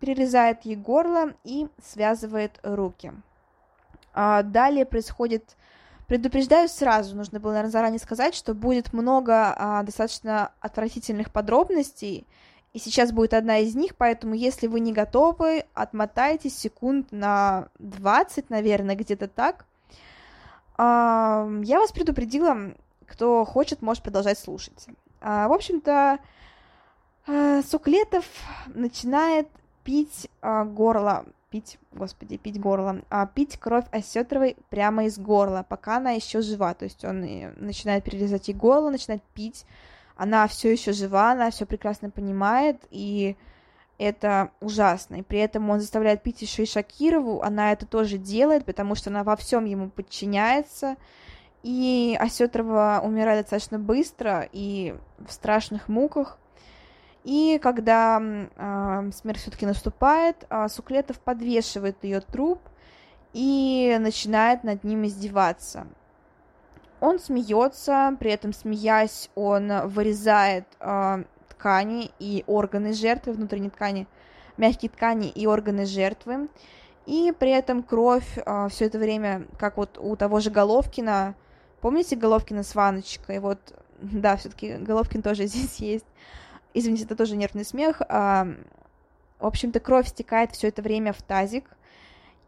[0.00, 3.12] перерезает ей горло и связывает руки.
[4.14, 5.56] А, далее происходит
[6.12, 12.26] Предупреждаю сразу, нужно было, наверное, заранее сказать, что будет много а, достаточно отвратительных подробностей,
[12.74, 18.50] и сейчас будет одна из них, поэтому если вы не готовы, отмотайтесь секунд на 20,
[18.50, 19.64] наверное, где-то так.
[20.76, 22.74] А, я вас предупредила,
[23.06, 24.88] кто хочет, может продолжать слушать.
[25.22, 26.18] А, в общем-то, а,
[27.26, 28.24] Суклетов
[28.66, 29.48] начинает
[29.84, 35.98] пить а, горло, пить, господи, пить горло, а, пить кровь Осетровой прямо из горла, пока
[35.98, 36.74] она еще жива.
[36.74, 37.20] То есть он
[37.56, 39.64] начинает перерезать ей горло, начинает пить.
[40.16, 43.36] Она все еще жива, она все прекрасно понимает, и
[43.98, 45.16] это ужасно.
[45.16, 49.10] И при этом он заставляет пить еще и Шакирову, она это тоже делает, потому что
[49.10, 50.96] она во всем ему подчиняется.
[51.62, 56.38] И Осетрова умирает достаточно быстро и в страшных муках.
[57.24, 62.60] И когда э, смерть все-таки наступает, э, Суклетов подвешивает ее труп
[63.32, 65.86] и начинает над ним издеваться.
[67.00, 74.08] Он смеется, при этом смеясь, он вырезает э, ткани и органы жертвы, внутренней ткани,
[74.56, 76.48] мягкие ткани и органы жертвы.
[77.06, 81.36] И при этом кровь э, все это время, как вот у того же Головкина,
[81.80, 83.38] помните Головкина с Ваночкой?
[83.38, 83.60] Вот,
[84.00, 86.06] да, все-таки Головкин тоже здесь есть
[86.74, 88.00] Извините, это тоже нервный смех.
[88.08, 88.46] А,
[89.38, 91.64] в общем-то, кровь стекает все это время в тазик,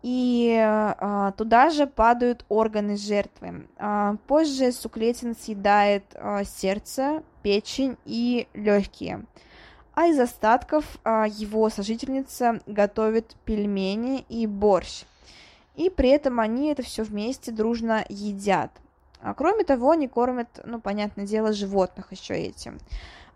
[0.02, 3.66] и а, туда же падают органы жертвы.
[3.78, 6.04] А, позже Суклетин съедает
[6.44, 9.24] сердце, печень и легкие.
[9.94, 15.04] а из остатков а, его сожительница готовит пельмени и борщ.
[15.76, 18.70] И при этом они это все вместе дружно едят.
[19.20, 22.78] А кроме того, они кормят, ну, понятное дело, животных еще этим.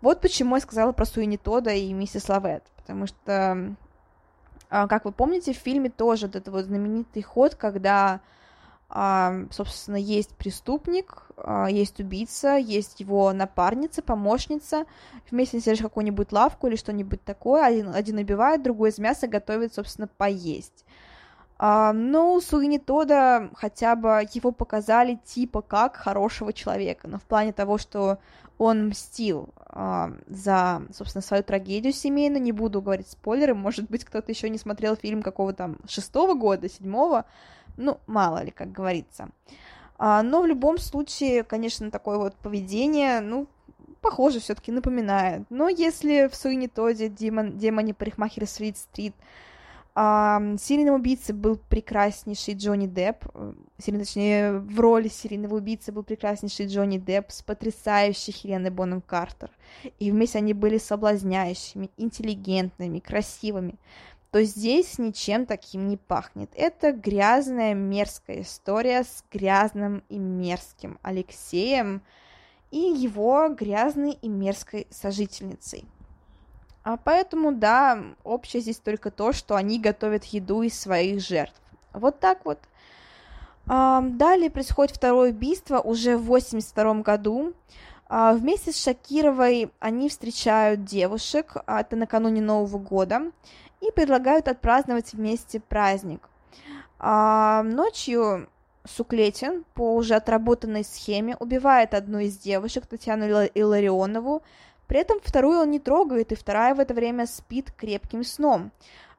[0.01, 3.75] Вот почему я сказала про Суини Тода и миссис Лавет, потому что,
[4.69, 8.21] а, как вы помните, в фильме тоже вот этот вот знаменитый ход, когда
[8.91, 14.85] а, собственно, есть преступник, а, есть убийца, есть его напарница, помощница.
[15.29, 17.65] Вместе они сидят какую-нибудь лавку или что-нибудь такое.
[17.65, 20.85] Один, один убивает, другой из мяса готовит, собственно, поесть.
[21.59, 27.51] Но у Суини Тода хотя бы его показали типа как хорошего человека, но в плане
[27.51, 28.19] того, что
[28.59, 34.31] он мстил а, за, собственно, свою трагедию семейную, не буду говорить спойлеры, может быть, кто-то
[34.31, 37.25] еще не смотрел фильм какого там шестого года, седьмого,
[37.77, 39.29] ну, мало ли, как говорится.
[39.97, 43.47] А, но в любом случае, конечно, такое вот поведение, ну,
[44.01, 45.43] похоже, все-таки напоминает.
[45.49, 49.23] Но если в Суини Тоде демон, демоне парикмахера Свит-стрит а,
[50.01, 56.97] серийным убийцей был прекраснейший Джонни Депп, э, точнее, в роли серийного убийцы был прекраснейший Джонни
[56.97, 59.51] Депп с потрясающей Хеленой Боном Картер.
[59.99, 63.75] И вместе они были соблазняющими, интеллигентными, красивыми
[64.31, 66.51] то здесь ничем таким не пахнет.
[66.55, 72.03] Это грязная, мерзкая история с грязным и мерзким Алексеем
[72.69, 75.85] и его грязной и мерзкой сожительницей.
[76.83, 81.59] А поэтому, да, общее здесь только то, что они готовят еду из своих жертв.
[81.93, 82.59] Вот так вот.
[83.67, 87.53] А, далее происходит второе убийство уже в 82 году.
[88.07, 93.31] А, вместе с Шакировой они встречают девушек, а это накануне Нового года,
[93.81, 96.27] и предлагают отпраздновать вместе праздник.
[97.01, 98.49] Ночью
[98.85, 104.41] Суклетин по уже отработанной схеме убивает одну из девушек, Татьяну Илларионову,
[104.89, 108.71] при этом вторую он не трогает, и вторая в это время спит крепким сном.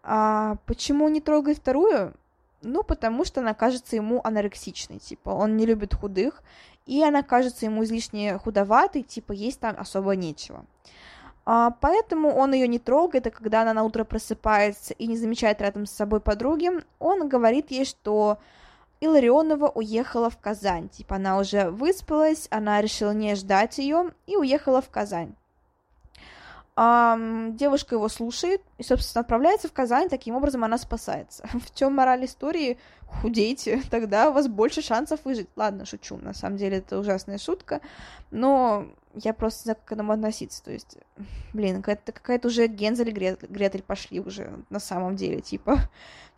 [0.02, 2.12] А почему не трогает вторую?
[2.60, 6.42] Ну, потому что она кажется ему анорексичной, типа, он не любит худых,
[6.86, 10.64] и она кажется ему излишне худоватой, типа, есть там особо нечего.
[11.46, 15.60] А, поэтому он ее не трогает, и когда она на утро просыпается и не замечает
[15.60, 18.38] рядом с собой подруги, он говорит ей, что
[18.98, 20.88] Иларионова уехала в Казань.
[20.88, 25.36] Типа она уже выспалась, она решила не ждать ее и уехала в Казань.
[26.80, 31.46] Девушка его слушает и, собственно, отправляется в Казань, таким образом она спасается.
[31.52, 32.78] В чем мораль истории?
[33.06, 35.48] Худейте, тогда у вас больше шансов выжить.
[35.56, 37.82] Ладно, шучу, на самом деле это ужасная шутка,
[38.30, 40.64] но я просто не знаю, как к этому относиться.
[40.64, 40.96] То есть,
[41.52, 45.42] блин, какая-то уже Гензель и Гретель пошли уже на самом деле.
[45.42, 45.76] Типа,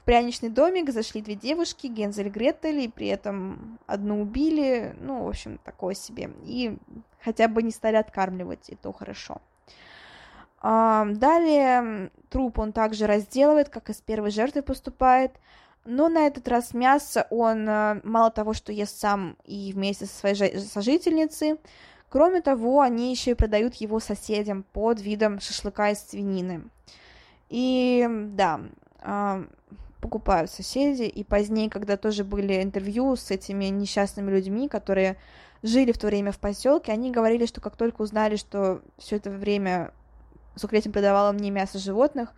[0.00, 4.96] в пряничный домик зашли две девушки, Гензель и Гретель, и при этом одну убили.
[4.98, 6.32] Ну, в общем, такое себе.
[6.42, 6.76] И
[7.22, 9.40] хотя бы не стали откармливать, и то хорошо.
[10.62, 15.32] Далее труп он также разделывает, как и с первой жертвой поступает.
[15.84, 20.14] Но на этот раз мясо он э, мало того, что ест сам и вместе со
[20.14, 21.58] своей сожительницей,
[22.12, 26.64] Кроме того, они еще и продают его соседям под видом шашлыка из свинины.
[27.48, 28.60] И да,
[29.98, 35.16] покупают соседи, и позднее, когда тоже были интервью с этими несчастными людьми, которые
[35.62, 39.30] жили в то время в поселке, они говорили, что как только узнали, что все это
[39.30, 39.94] время
[40.56, 42.32] Сукретин продавала мне мясо животных,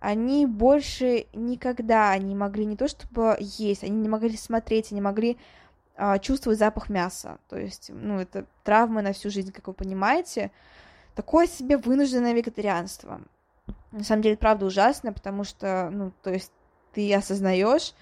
[0.00, 5.04] они больше никогда не могли не то чтобы есть, они не могли смотреть, они не
[5.04, 5.38] могли
[5.96, 7.38] а, чувствовать запах мяса.
[7.48, 10.50] То есть, ну, это травмы на всю жизнь, как вы понимаете.
[11.14, 13.20] Такое себе вынужденное вегетарианство.
[13.92, 16.52] На самом деле, правда, ужасно, потому что, ну, то есть
[16.92, 17.94] ты осознаешь,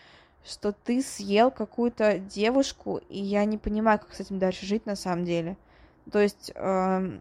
[0.44, 4.96] что ты съел какую-то девушку, и я не понимаю, как с этим дальше жить на
[4.96, 5.56] самом деле.
[6.10, 7.18] То есть, э,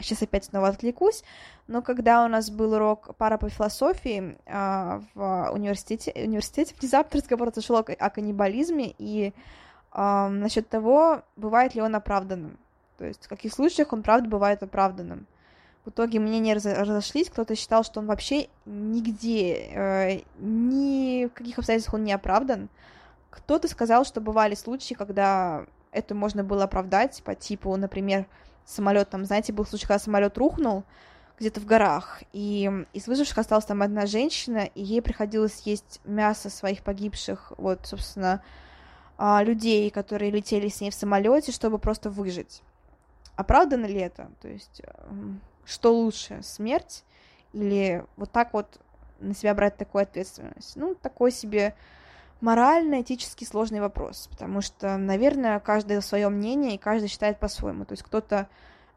[0.00, 1.22] сейчас опять снова отвлекусь,
[1.66, 7.52] но когда у нас был урок пара по философии э, в университете, университете внезапно разговор
[7.54, 9.32] зашел о, о каннибализме, и
[9.92, 12.58] э, насчет того, бывает ли он оправданным.
[12.98, 15.26] То есть в каких случаях он правда бывает оправданным.
[15.84, 21.94] В итоге мнения разошлись, кто-то считал, что он вообще нигде, э, ни в каких обстоятельствах
[21.94, 22.68] он не оправдан.
[23.30, 28.26] Кто-то сказал, что бывали случаи, когда это можно было оправдать, по типу, например,
[28.64, 30.84] самолет, там, знаете, был случай, когда самолет рухнул
[31.38, 36.48] где-то в горах, и из выживших осталась там одна женщина, и ей приходилось есть мясо
[36.48, 38.42] своих погибших, вот, собственно,
[39.18, 42.62] а, людей, которые летели с ней в самолете, чтобы просто выжить.
[43.36, 44.30] Оправдано ли это?
[44.40, 47.04] То есть, эм, что лучше, смерть
[47.52, 48.80] или вот так вот
[49.18, 50.76] на себя брать такую ответственность?
[50.76, 51.74] Ну, такой себе
[52.40, 57.84] морально-этически сложный вопрос, потому что, наверное, каждый свое мнение, и каждый считает по-своему.
[57.84, 58.48] То есть кто-то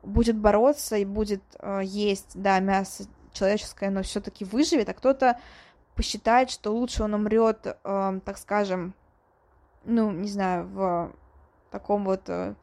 [0.03, 5.39] будет бороться и будет э, есть, да, мясо человеческое, но все-таки выживет, а кто-то
[5.95, 8.93] посчитает, что лучше он умрет, э, так скажем,
[9.83, 11.11] ну, не знаю, в
[11.71, 12.53] таком вот э,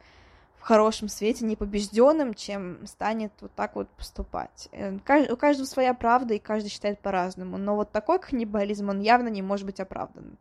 [0.57, 4.69] в хорошем свете, непобежденным, чем станет вот так вот поступать.
[4.71, 4.93] Э,
[5.29, 7.57] у каждого своя правда, и каждый считает по-разному.
[7.57, 10.37] Но вот такой каннибализм, он явно не может быть оправдан.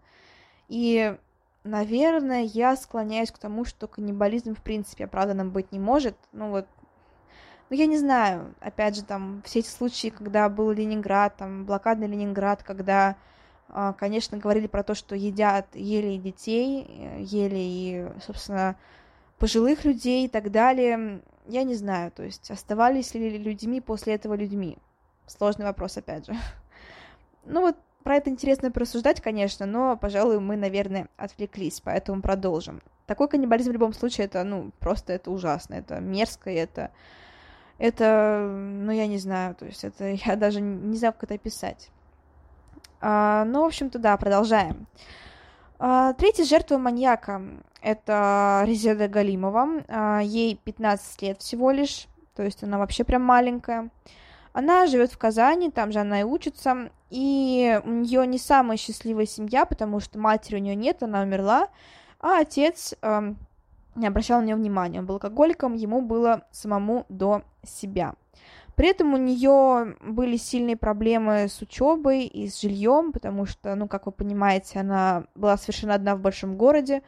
[0.68, 1.16] И,
[1.62, 6.16] наверное, я склоняюсь к тому, что каннибализм в принципе оправданным быть не может.
[6.32, 6.66] Ну вот
[7.70, 12.06] ну, я не знаю, опять же, там, все эти случаи, когда был Ленинград, там, блокадный
[12.06, 13.16] Ленинград, когда,
[13.68, 18.76] а, конечно, говорили про то, что едят, ели и детей, э, ели и, собственно,
[19.38, 21.22] пожилых людей и так далее.
[21.46, 24.78] Я не знаю, то есть оставались ли людьми после этого людьми.
[25.26, 26.34] Сложный вопрос, опять же.
[27.46, 32.82] Ну вот про это интересно порассуждать, конечно, но, пожалуй, мы, наверное, отвлеклись, поэтому продолжим.
[33.06, 36.90] Такой каннибализм в любом случае, это, ну, просто это ужасно, это мерзко, это
[37.78, 41.90] это, ну, я не знаю, то есть это я даже не знаю, как это описать.
[43.00, 44.86] А, ну, в общем-то, да, продолжаем.
[45.78, 47.42] А, третья жертва маньяка–
[47.82, 49.84] это Резеда Галимова.
[49.88, 53.90] А, ей 15 лет всего лишь, то есть она вообще прям маленькая.
[54.52, 59.26] Она живет в Казани, там же она и учится, и у нее не самая счастливая
[59.26, 61.68] семья, потому что матери у нее нет, она умерла,
[62.18, 62.92] а отец
[63.94, 64.98] не обращал на нее внимания.
[64.98, 68.14] Он был алкоголиком, ему было самому до себя.
[68.74, 73.86] При этом у нее были сильные проблемы с учебой и с жильем, потому что, ну,
[73.86, 77.04] как вы понимаете, она была совершенно одна в большом городе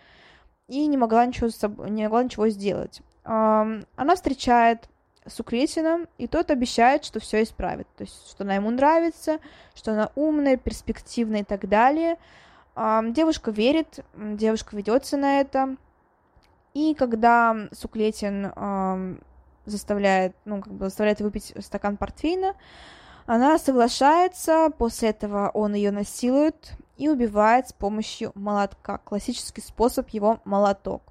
[0.68, 1.48] и не могла ничего,
[1.88, 3.02] не могла ничего сделать.
[3.24, 4.88] Она встречает
[5.28, 9.38] Сукретина, и тот обещает, что все исправит, то есть, что она ему нравится,
[9.74, 12.16] что она умная, перспективная и так далее.
[12.74, 15.76] Девушка верит, девушка ведется на это,
[16.74, 18.52] и когда Суклетин
[19.64, 22.54] заставляет, ну, как бы заставляет выпить стакан портвейна,
[23.26, 28.98] она соглашается, после этого он ее насилует и убивает с помощью молотка.
[28.98, 31.02] Классический способ его молоток.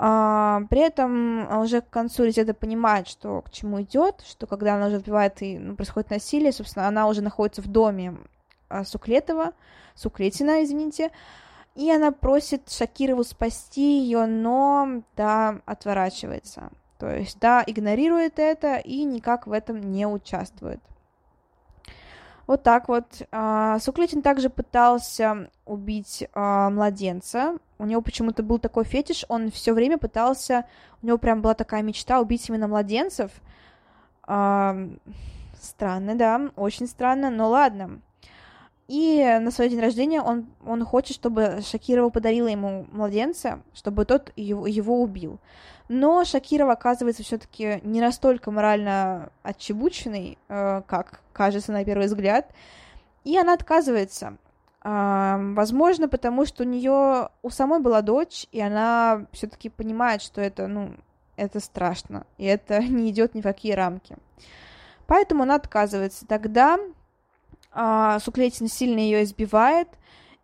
[0.00, 4.86] А, при этом уже к концу Резеда понимает, что к чему идет, что когда она
[4.86, 8.16] уже отбивает и ну, происходит насилие, собственно, она уже находится в доме
[8.68, 9.54] а, Суклетова,
[9.96, 11.10] Суклетина, извините,
[11.74, 16.70] и она просит Шакирову спасти ее, но да, отворачивается.
[16.98, 20.80] То есть, да, игнорирует это и никак в этом не участвует.
[22.48, 23.04] Вот так вот.
[23.30, 27.58] А, Суклетин также пытался убить а, младенца.
[27.78, 30.64] У него почему-то был такой фетиш, он все время пытался,
[31.02, 33.30] у него прям была такая мечта убить именно младенцев.
[34.22, 34.74] А,
[35.60, 38.00] странно, да, очень странно, но ладно.
[38.88, 44.32] И на свой день рождения он, он хочет, чтобы Шакирова подарила ему младенца, чтобы тот
[44.36, 45.38] его, его убил.
[45.88, 52.50] Но Шакирова оказывается все-таки не настолько морально отчебученный, э, как кажется на первый взгляд,
[53.24, 54.36] и она отказывается.
[54.82, 60.40] Э, возможно, потому что у нее у самой была дочь, и она все-таки понимает, что
[60.40, 60.90] это, ну,
[61.36, 64.16] это страшно, и это не идет ни в какие рамки.
[65.06, 66.26] Поэтому она отказывается.
[66.26, 66.78] Тогда
[67.72, 69.88] а, Суклетин сильно ее избивает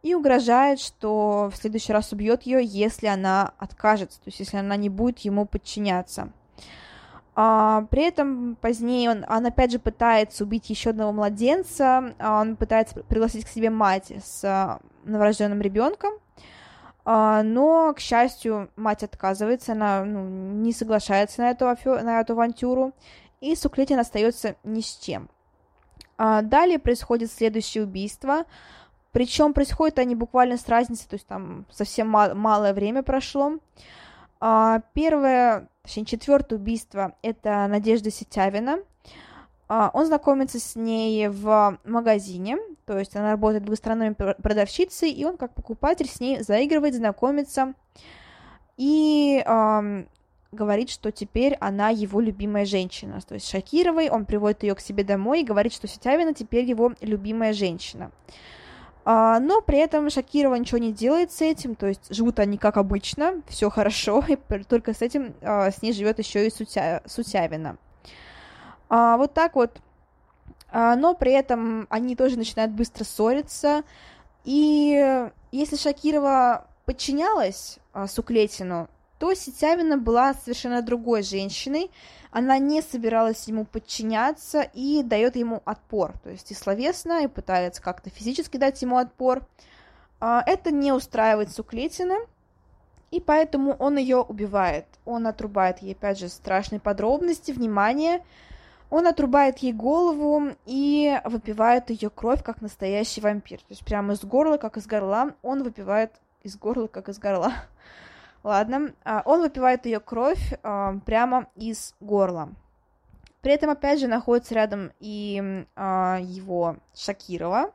[0.03, 4.77] и угрожает, что в следующий раз убьет ее, если она откажется, то есть если она
[4.77, 6.31] не будет ему подчиняться.
[7.37, 12.57] А, при этом позднее он, он опять же пытается убить еще одного младенца, а он
[12.57, 16.13] пытается пригласить к себе мать с а, новорожденным ребенком,
[17.05, 22.93] а, но, к счастью, мать отказывается, она ну, не соглашается на эту, на эту авантюру,
[23.41, 25.29] и Суклетин остается ни с чем.
[26.17, 28.45] А далее происходит следующее убийство.
[29.13, 33.59] Причем происходят они буквально с разницей, то есть там совсем мал- малое время прошло.
[34.39, 38.79] Первое, точнее, четвертое убийство это Надежда Сетявина.
[39.67, 45.37] А, он знакомится с ней в магазине, то есть она работает двусторонней продавщицей, и он
[45.37, 47.75] как покупатель с ней заигрывает, знакомится.
[48.77, 49.43] И
[50.55, 53.21] говорит, что теперь она его любимая женщина.
[53.21, 56.93] То есть Шакировой он приводит ее к себе домой и говорит, что Сетявина теперь его
[57.01, 58.11] любимая женщина.
[59.05, 62.79] А, но при этом Шакирова ничего не делает с этим, то есть живут они как
[62.79, 67.77] обычно, все хорошо, и только с этим а, с ней живет еще и Сутя, Сутявина.
[68.89, 69.81] А, вот так вот.
[70.71, 73.83] А, но при этом они тоже начинают быстро ссориться.
[74.45, 78.89] И если Шакирова подчинялась а, Суклетину,
[79.19, 81.91] то Сетявина была совершенно другой женщиной,
[82.35, 87.81] она не собиралась ему подчиняться и дает ему отпор, то есть и словесно, и пытается
[87.81, 89.47] как-то физически дать ему отпор.
[90.19, 92.17] А, это не устраивает Суклетина,
[93.13, 94.87] и поэтому он ее убивает.
[95.05, 98.25] Он отрубает ей, опять же, страшные подробности, внимание,
[98.91, 103.59] он отрубает ей голову и выпивает ее кровь, как настоящий вампир.
[103.59, 106.11] То есть прямо из горла, как из горла, он выпивает
[106.43, 107.53] из горла, как из горла.
[108.45, 112.51] Ладно, а, он выпивает ее кровь а, прямо из горла.
[113.41, 117.73] При этом, опять же, находится рядом и а, его Шакирова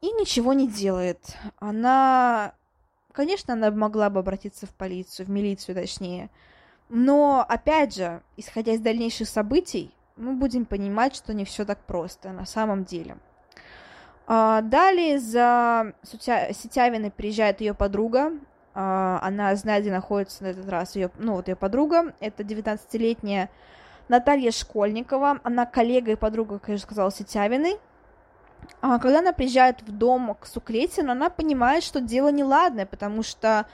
[0.00, 1.36] и ничего не делает.
[1.58, 2.54] Она,
[3.10, 6.30] конечно, она могла бы обратиться в полицию, в милицию точнее,
[6.88, 12.30] но, опять же, исходя из дальнейших событий, мы будем понимать, что не все так просто
[12.30, 13.16] на самом деле.
[14.26, 18.32] Далее за Сетявиной приезжает ее подруга,
[18.74, 22.14] она знает, где находится на этот раз ее, ну, вот ее подруга.
[22.20, 23.50] Это 19-летняя
[24.08, 25.40] Наталья Школьникова.
[25.42, 27.78] Она коллега и подруга, как я уже сказала, Сетявиной.
[28.80, 33.66] А когда она приезжает в дом к Суклетину, она понимает, что дело неладное, потому что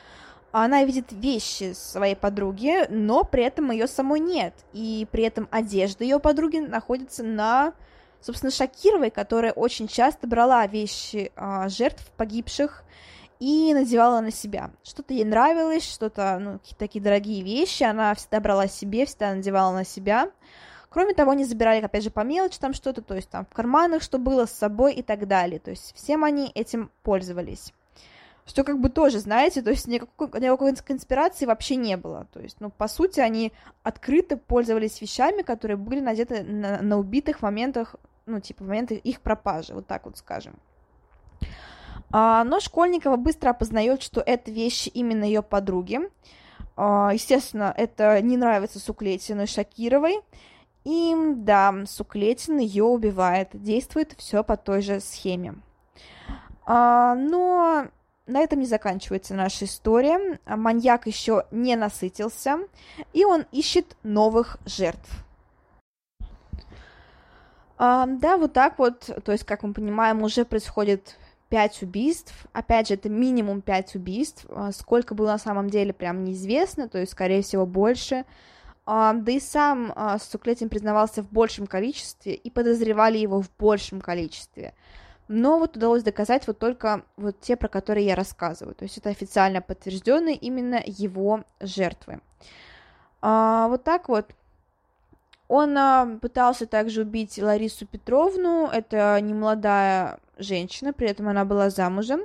[0.52, 4.54] она видит вещи своей подруги, но при этом ее самой нет.
[4.72, 7.74] И при этом одежда ее подруги находится на,
[8.20, 12.84] собственно, Шакировой, которая очень часто брала вещи а, жертв погибших
[13.40, 14.70] и надевала на себя.
[14.82, 19.72] Что-то ей нравилось, что-то, ну, какие-то такие дорогие вещи, она всегда брала себе, всегда надевала
[19.72, 20.30] на себя.
[20.88, 24.02] Кроме того, они забирали, опять же, по мелочи там что-то, то есть там в карманах,
[24.02, 25.60] что было с собой и так далее.
[25.60, 27.72] То есть всем они этим пользовались.
[28.46, 32.26] Что как бы тоже, знаете, то есть никакой, никакой конспирации вообще не было.
[32.32, 37.42] То есть, ну, по сути, они открыто пользовались вещами, которые были надеты на, на убитых
[37.42, 40.54] моментах, ну, типа, в момент их пропажи, вот так вот скажем.
[42.10, 46.00] А, но Школьникова быстро опознает, что это вещи именно ее подруги.
[46.76, 50.20] А, естественно, это не нравится Суклетину и Шакировой.
[50.84, 53.48] И да, Суклетин ее убивает.
[53.52, 55.56] Действует все по той же схеме.
[56.64, 57.86] А, но
[58.26, 60.38] на этом не заканчивается наша история.
[60.46, 62.58] Маньяк еще не насытился,
[63.12, 65.24] и он ищет новых жертв.
[67.78, 71.16] А, да, вот так вот, то есть, как мы понимаем, уже происходит
[71.48, 72.46] 5 убийств.
[72.52, 74.46] Опять же, это минимум 5 убийств.
[74.48, 78.24] А, сколько было на самом деле, прям неизвестно, то есть, скорее всего, больше.
[78.84, 84.00] А, да и сам а, Суклетин признавался в большем количестве, и подозревали его в большем
[84.00, 84.74] количестве.
[85.28, 88.74] Но вот удалось доказать вот только вот те, про которые я рассказываю.
[88.76, 92.20] То есть это официально подтвержденные именно его жертвы.
[93.20, 94.30] вот так вот.
[95.48, 102.20] Он а, пытался также убить Ларису Петровну, это немолодая женщина, при этом она была замужем.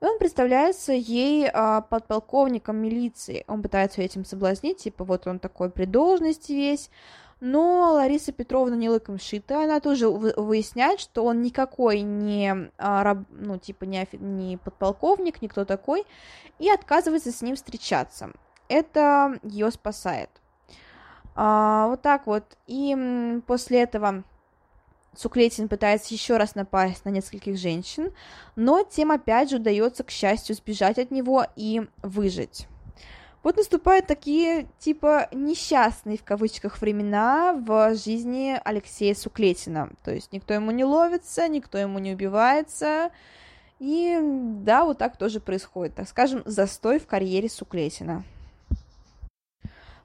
[0.00, 3.44] И он представляется ей а, подполковником милиции.
[3.48, 6.90] Он пытается этим соблазнить, типа вот он такой при должности весь.
[7.40, 13.56] Но Лариса Петровна не лыком шита, она тоже выясняет, что он никакой не, а, ну,
[13.58, 16.04] типа, не, не подполковник, никто такой,
[16.58, 18.30] и отказывается с ним встречаться.
[18.68, 20.28] Это ее спасает.
[21.34, 22.44] А, вот так вот.
[22.66, 24.24] И после этого
[25.16, 28.12] Суклетин пытается еще раз напасть на нескольких женщин,
[28.56, 32.66] но тем опять же удается, к счастью, сбежать от него и выжить.
[33.42, 39.90] Вот наступают такие, типа, несчастные, в кавычках, времена в жизни Алексея Суклетина.
[40.04, 43.10] То есть никто ему не ловится, никто ему не убивается.
[43.78, 48.24] И да, вот так тоже происходит, так скажем, застой в карьере Суклетина.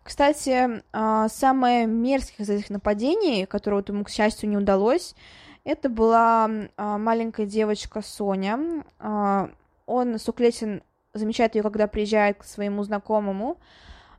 [0.05, 5.15] Кстати, а, самое мерзких из этих нападений, которое вот ему, к счастью, не удалось,
[5.63, 6.47] это была
[6.77, 8.83] а, маленькая девочка Соня.
[8.99, 9.49] А,
[9.87, 10.83] он, Суклетин,
[11.15, 13.57] замечает ее, когда приезжает к своему знакомому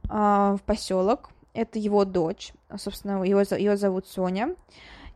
[0.02, 1.30] в поселок.
[1.52, 4.54] Это его дочь, собственно, его, ее зовут Соня.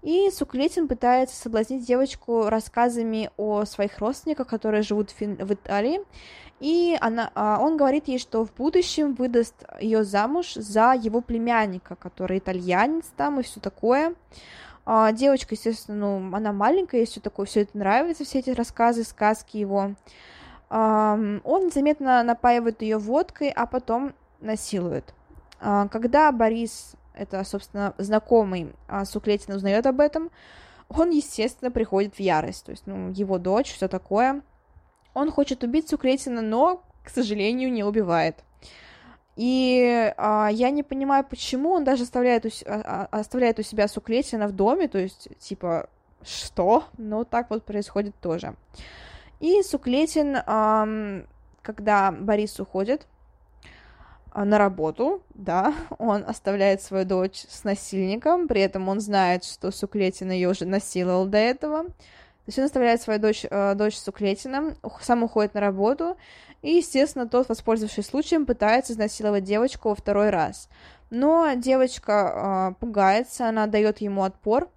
[0.03, 6.01] И Суклетин пытается соблазнить девочку рассказами о своих родственниках, которые живут в Италии.
[6.61, 11.97] И она, а, он говорит ей, что в будущем выдаст ее замуж за его племянника,
[11.97, 14.15] который итальянец там и все такое.
[14.85, 19.05] А, девочка, естественно, ну, она маленькая, и все такое, все это нравится, все эти рассказы,
[19.05, 19.95] сказки его.
[20.69, 25.15] Он незаметно напаивает ее водкой, а потом насилует.
[25.61, 28.73] А, когда Борис это, собственно, знакомый
[29.05, 30.31] Суклетин узнает об этом,
[30.89, 34.43] он, естественно, приходит в ярость, то есть, ну, его дочь, все такое.
[35.15, 38.45] Он хочет убить Суклетина, но, к сожалению, не убивает.
[39.37, 43.89] И а, я не понимаю, почему он даже оставляет у, а, а, оставляет у себя
[43.89, 45.89] Суклетина в доме, то есть, типа,
[46.23, 46.85] что?
[46.99, 48.55] Но так вот происходит тоже.
[49.39, 50.87] И Суклетин, а,
[51.63, 53.07] когда Борис уходит,
[54.33, 59.71] а, на работу, да, он оставляет свою дочь с насильником, при этом он знает, что
[59.71, 61.87] Суклетина ее уже насиловал до этого.
[62.51, 66.17] То есть оставляет свою дочь, э, дочь Суклетина, сам уходит на работу,
[66.63, 70.69] И, естественно, тот, воспользовавшись случаем, пытается изнасиловать девочку во второй раз.
[71.09, 74.69] Но девочка э, пугается, она дает ему отпор,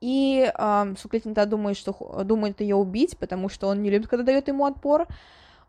[0.00, 4.48] и э, Суклетин думает, что думает ее убить, потому что он не любит, когда дает
[4.48, 5.06] ему отпор.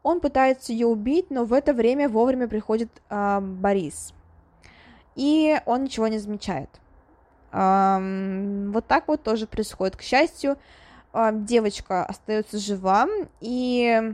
[0.04, 4.14] Он пытается ее убить, но в это время вовремя приходит э, Борис.
[5.16, 6.70] И он ничего не замечает.
[7.54, 9.96] Э, вот так вот тоже происходит.
[9.96, 10.58] К счастью,
[11.32, 13.08] девочка остается жива,
[13.40, 14.14] и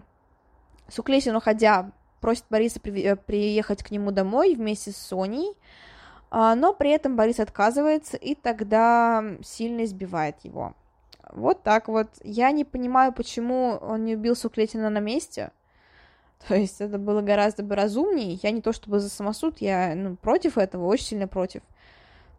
[0.87, 5.55] Суклетин, уходя, просит Бориса при, э, приехать к нему домой вместе с Соней,
[6.29, 10.75] а, но при этом Борис отказывается и тогда сильно избивает его.
[11.31, 12.07] Вот так вот.
[12.23, 15.51] Я не понимаю, почему он не убил Суклетина на месте.
[16.47, 18.39] То есть это было гораздо бы разумнее.
[18.41, 21.61] Я не то чтобы за самосуд, я ну, против этого, очень сильно против.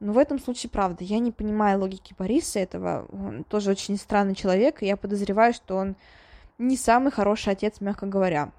[0.02, 3.06] Но в этом случае, правда, я не понимаю логики Бориса этого.
[3.12, 5.94] Он тоже очень странный человек, и я подозреваю, что он
[6.58, 8.50] не самый хороший отец, мягко говоря.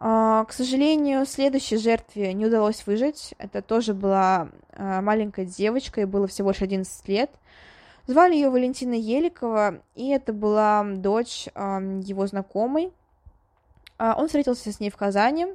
[0.00, 3.36] А, к сожалению, следующей жертве не удалось выжить.
[3.38, 7.30] Это тоже была а, маленькая девочка, ей было всего лишь 11 лет.
[8.08, 12.92] Звали ее Валентина Еликова, и это была дочь его знакомой.
[13.96, 15.46] А, он встретился с ней в Казани.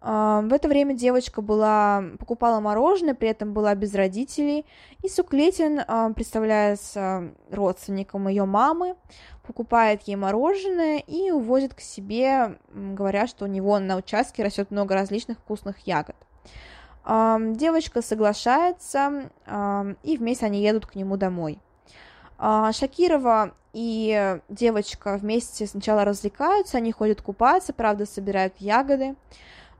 [0.00, 4.64] В это время девочка была, покупала мороженое, при этом была без родителей,
[5.02, 5.80] и Суклетин,
[6.14, 6.94] представляясь
[7.50, 8.94] родственником ее мамы,
[9.44, 14.94] покупает ей мороженое и увозит к себе, говоря, что у него на участке растет много
[14.94, 16.14] различных вкусных ягод.
[17.04, 19.30] Девочка соглашается,
[20.04, 21.58] и вместе они едут к нему домой.
[22.38, 29.16] А, Шакирова и девочка вместе сначала развлекаются, они ходят купаться, правда, собирают ягоды,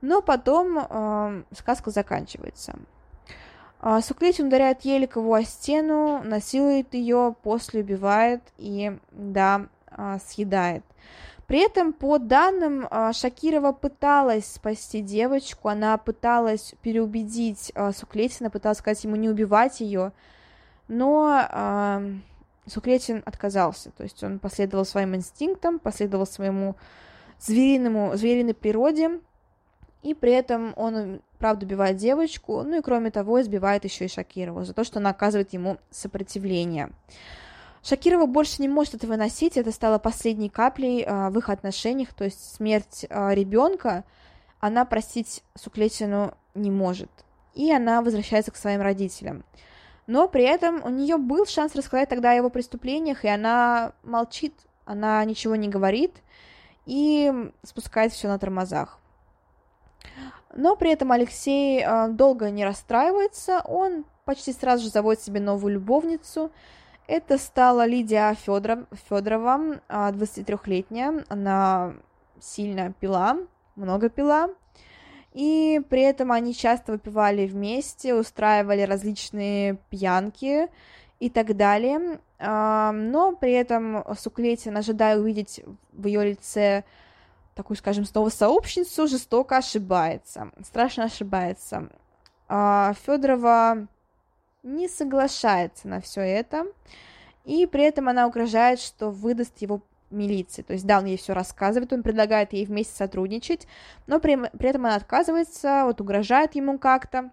[0.01, 2.79] но потом сказка заканчивается.
[3.81, 10.85] А, Суклетин ударяет Еликову о стену, насилует ее, после убивает и, да, а, съедает.
[11.47, 19.03] При этом, по данным, а, Шакирова пыталась спасти девочку, она пыталась переубедить Суклетина, пыталась сказать
[19.05, 20.13] ему не убивать ее,
[20.89, 22.03] но
[22.67, 26.77] Суклетин отказался, то есть он последовал своим инстинктам, последовал своему
[27.41, 29.21] звериному, звериной природе,
[30.03, 34.65] и при этом он, правда, убивает девочку, ну и кроме того, избивает еще и Шакирова
[34.65, 36.91] за то, что она оказывает ему сопротивление.
[37.83, 42.25] Шакирова больше не может это выносить, это стало последней каплей э, в их отношениях, то
[42.25, 44.05] есть смерть э, ребенка
[44.61, 47.11] она простить Суклетину не может,
[47.55, 49.45] и она возвращается к своим родителям.
[50.07, 54.55] Но при этом у нее был шанс рассказать тогда о его преступлениях, и она молчит,
[54.85, 56.15] она ничего не говорит
[56.87, 57.33] и
[57.63, 58.99] спускает все на тормозах.
[60.55, 65.75] Но при этом Алексей э, долго не расстраивается, он почти сразу же заводит себе новую
[65.75, 66.51] любовницу.
[67.07, 71.25] Это стала Лидия Федоров, Федорова, 23-летняя.
[71.29, 71.95] Она
[72.39, 73.39] сильно пила,
[73.77, 74.51] много пила.
[75.33, 80.69] И при этом они часто выпивали вместе, устраивали различные пьянки
[81.19, 82.21] и так далее.
[82.39, 86.85] Но при этом Суклетин, ожидая увидеть в ее лице
[87.59, 91.91] такую, скажем, снова сообщницу, жестоко ошибается, страшно ошибается.
[92.47, 93.89] А Федорова
[94.63, 96.67] не соглашается на все это,
[97.45, 100.63] и при этом она угрожает, что выдаст его милиции.
[100.63, 103.67] То есть, да, он ей все рассказывает, он предлагает ей вместе сотрудничать,
[104.07, 107.33] но при, при этом она отказывается, вот угрожает ему как-то.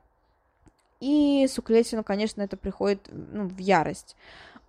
[1.00, 4.16] И Суклетину, конечно, это приходит ну, в ярость.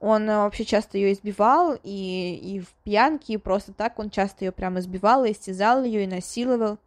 [0.00, 4.44] Он э, вообще часто ее избивал, и, и в пьянке, и просто так он часто
[4.44, 6.78] ее прямо избивал, и истязал ее, и насиловал.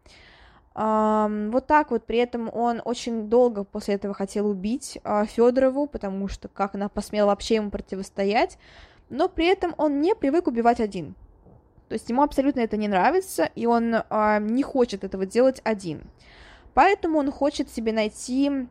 [0.75, 5.87] Um, вот так вот, при этом он очень долго после этого хотел убить uh, Федорову,
[5.87, 8.57] потому что как она посмела вообще ему противостоять,
[9.09, 11.15] но при этом он не привык убивать один.
[11.89, 16.03] То есть ему абсолютно это не нравится, и он uh, не хочет этого делать один.
[16.75, 18.67] Поэтому он хочет себе найти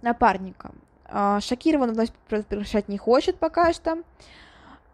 [0.00, 0.72] напарника.
[1.08, 4.02] А, Шакирова он вновь прекращать не хочет пока что.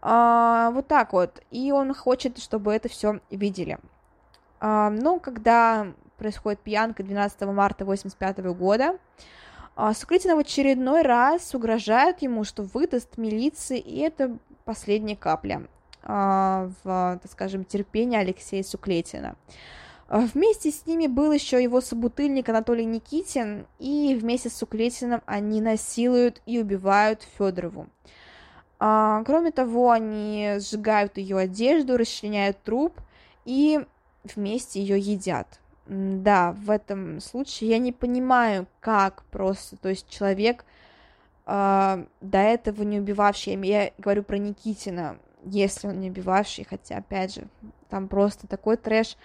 [0.01, 1.43] А, вот так вот.
[1.51, 3.79] И он хочет, чтобы это все видели.
[4.61, 8.99] А, но когда происходит пьянка 12 марта 85 года,
[9.95, 15.67] Сукритина в очередной раз угрожает ему, что выдаст милиции, и это последняя капля
[16.05, 19.35] в, так скажем, терпение Алексея Суклетина.
[20.09, 25.61] А вместе с ними был еще его собутыльник Анатолий Никитин, и вместе с Суклетиным они
[25.61, 27.89] насилуют и убивают Федорову.
[28.79, 33.01] А, кроме того, они сжигают ее одежду, расчленяют труп
[33.45, 33.81] и
[34.25, 35.61] вместе ее едят.
[35.87, 40.65] Да, в этом случае я не понимаю, как просто, то есть человек
[41.47, 47.35] э, до этого не убивавший, я говорю про Никитина, если он не убивавший, хотя, опять
[47.35, 47.49] же,
[47.91, 49.17] там просто такой трэш.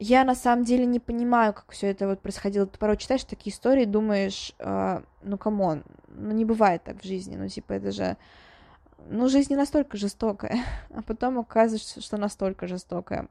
[0.00, 2.66] Я на самом деле не понимаю, как все это вот происходило.
[2.66, 7.04] Ты порой читаешь такие истории, думаешь, э, ну come on, ну не бывает так в
[7.04, 8.16] жизни, ну типа это же,
[9.08, 10.58] ну жизнь не настолько жестокая,
[10.94, 13.28] а потом оказывается, что настолько жестокая.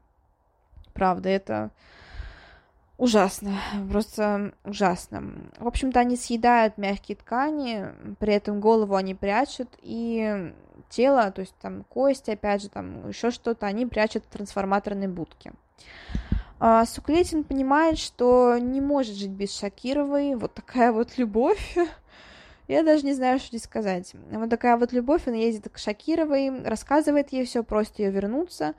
[0.92, 1.70] Правда, это
[2.98, 3.54] ужасно,
[3.90, 5.50] просто ужасно.
[5.58, 7.86] В общем-то, они съедают мягкие ткани,
[8.18, 10.52] при этом голову они прячут, и
[10.90, 15.52] тело, то есть там кости, опять же, там еще что-то, они прячут в трансформаторной будке.
[16.60, 21.76] А Суклетин понимает, что не может жить без Шакировой, вот такая вот любовь.
[22.68, 24.12] Я даже не знаю, что здесь сказать.
[24.30, 28.74] Вот такая вот любовь, он ездит к Шакировой, рассказывает ей все, просит ее вернуться,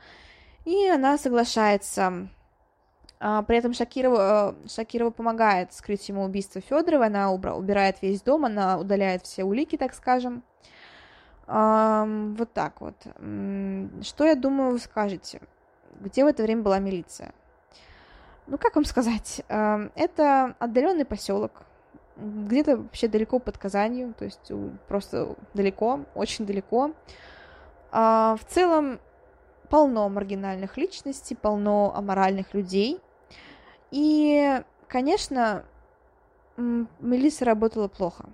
[0.66, 2.28] и она соглашается.
[3.22, 8.46] А, при этом Шакирова, э, Шакирова помогает скрыть ему убийство Федоровой, она убирает весь дом,
[8.46, 10.44] она удаляет все улики, так скажем.
[11.48, 12.96] Вот так вот.
[14.04, 15.42] Что, я думаю, вы скажете?
[16.00, 17.34] Где в это время была милиция?
[18.50, 19.42] Ну, как вам сказать?
[19.48, 21.52] Это отдаленный поселок,
[22.18, 24.52] где-то вообще далеко под Казанью, то есть
[24.88, 26.92] просто далеко, очень далеко.
[27.92, 29.00] А, в целом
[29.70, 33.00] полно маргинальных личностей, полно аморальных людей.
[33.92, 35.64] И, конечно,
[36.58, 38.26] милиция работала плохо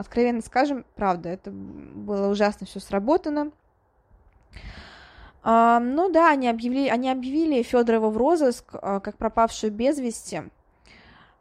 [0.00, 3.52] откровенно скажем, правда, это было ужасно все сработано.
[5.42, 10.42] Ну да, они объявили, они объявили Федорова в розыск а, как пропавшую без вести.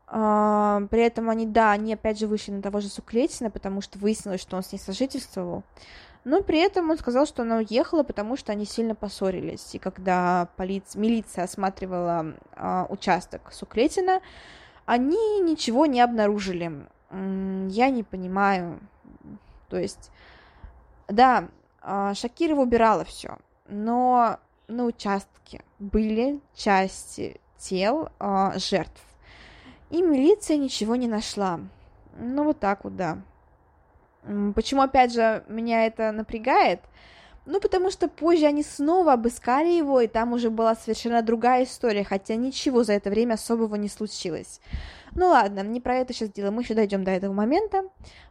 [0.08, 4.42] При этом они, да, они опять же вышли на того же Суклетина, потому что выяснилось,
[4.42, 5.62] что он с ней сожительствовал.
[6.24, 9.76] Но при этом он сказал, что она уехала, потому что они сильно поссорились.
[9.76, 14.22] И когда полиция, милиция осматривала а, участок Суклетина,
[14.86, 18.80] они ничего не обнаружили я не понимаю.
[19.70, 20.12] То есть,
[21.08, 21.48] да,
[21.82, 23.38] а, Шакирова убирала все,
[23.70, 29.02] но на участке были части тел э, жертв.
[29.90, 31.60] И милиция ничего не нашла.
[32.18, 33.18] Ну, вот так вот, да.
[34.54, 36.82] Почему, опять же, меня это напрягает?
[37.52, 42.04] Ну, потому что позже они снова обыскали его, и там уже была совершенно другая история,
[42.04, 44.62] хотя ничего за это время особого не случилось.
[45.16, 47.86] Ну ладно, не про это сейчас дело, мы еще дойдем до этого момента.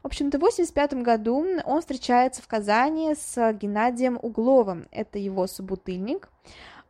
[0.04, 6.28] В общем-то, в 85 году он встречается в Казани с Геннадием Угловым, это его собутыльник.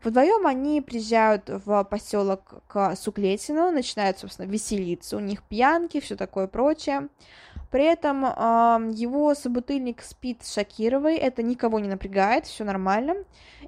[0.05, 6.47] Вдвоем они приезжают в поселок к Суклетину, начинают, собственно, веселиться, у них пьянки, все такое
[6.47, 7.09] прочее.
[7.71, 8.29] При этом э,
[8.95, 13.17] его собутыльник спит с Шакировой, это никого не напрягает, все нормально.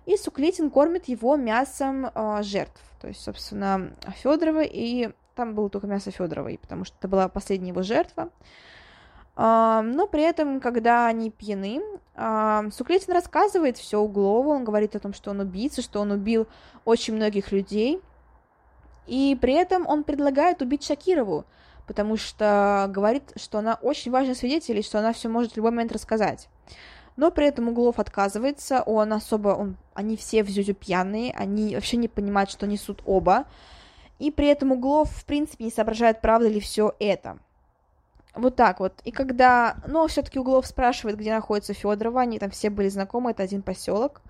[0.06, 2.80] И Суклетин кормит его мясом э, жертв.
[3.00, 3.92] То есть, собственно,
[4.22, 8.30] Федорова и там было только мясо Федоровой, потому что это была последняя его жертва.
[9.36, 11.80] Но при этом, когда они пьяны,
[12.14, 16.46] Суклетин рассказывает все Углову, он говорит о том, что он убийца, что он убил
[16.84, 18.02] очень многих людей.
[19.06, 21.46] И при этом он предлагает убить Шакирову,
[21.90, 25.72] потому что говорит, что она очень важный свидетель и что она все может в любой
[25.72, 26.48] момент рассказать.
[27.16, 31.96] Но при этом Углов отказывается, он особо, он, они все в Зюзю пьяные, они вообще
[31.96, 33.46] не понимают, что несут оба,
[34.20, 37.38] и при этом Углов, в принципе, не соображает, правда ли все это.
[38.36, 39.00] Вот так вот.
[39.02, 43.42] И когда, ну, все-таки Углов спрашивает, где находится Федорова, они там все были знакомы, это
[43.42, 44.22] один поселок.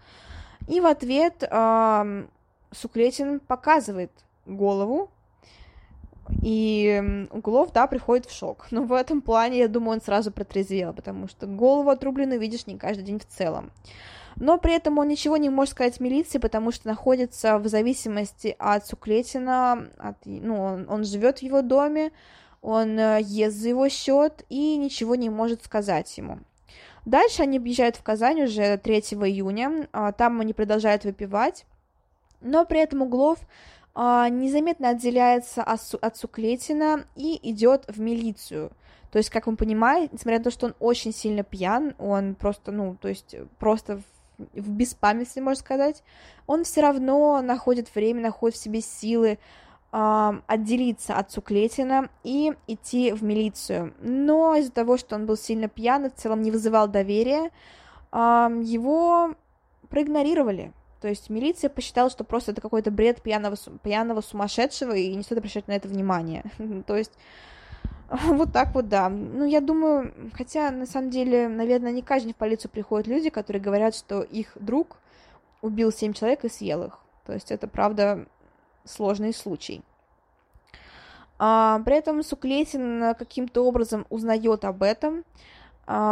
[0.66, 2.26] И в ответ э,
[2.72, 4.12] Суклетин показывает
[4.46, 5.11] голову
[6.42, 8.66] и Углов, да, приходит в шок.
[8.70, 12.78] Но в этом плане, я думаю, он сразу протрезвел, потому что голову отрубленную видишь не
[12.78, 13.70] каждый день в целом.
[14.36, 18.86] Но при этом он ничего не может сказать милиции, потому что находится в зависимости от
[18.86, 22.12] Суклетина, от, ну, он, он живет в его доме,
[22.62, 26.38] он э, ест за его счет и ничего не может сказать ему.
[27.04, 31.64] Дальше они объезжают в Казань уже 3 июня, а, там они продолжают выпивать,
[32.40, 33.38] но при этом Углов
[33.97, 38.72] незаметно отделяется от Суклетина и идет в милицию.
[39.11, 42.70] То есть, как вы понимаете, несмотря на то, что он очень сильно пьян, он просто,
[42.70, 43.99] ну, то есть, просто
[44.38, 46.05] в, в беспамятстве, можно сказать,
[46.47, 49.38] он все равно находит время, находит в себе силы
[49.93, 53.95] э, отделиться от Суклетина и идти в милицию.
[54.01, 57.51] Но из-за того, что он был сильно пьян и в целом не вызывал доверия,
[58.12, 59.34] его
[59.88, 60.72] проигнорировали.
[61.01, 65.38] То есть милиция посчитала, что просто это какой-то бред пьяного, пьяного сумасшедшего, и не стоит
[65.38, 66.44] обращать на это внимание.
[66.86, 67.12] То есть
[68.11, 69.09] вот так вот, да.
[69.09, 73.62] Ну, я думаю, хотя, на самом деле, наверное, не каждый в полицию приходят люди, которые
[73.62, 74.96] говорят, что их друг
[75.62, 76.98] убил семь человек и съел их.
[77.24, 78.26] То есть это, правда,
[78.84, 79.82] сложный случай.
[81.38, 85.24] А, при этом Суклетин каким-то образом узнает об этом,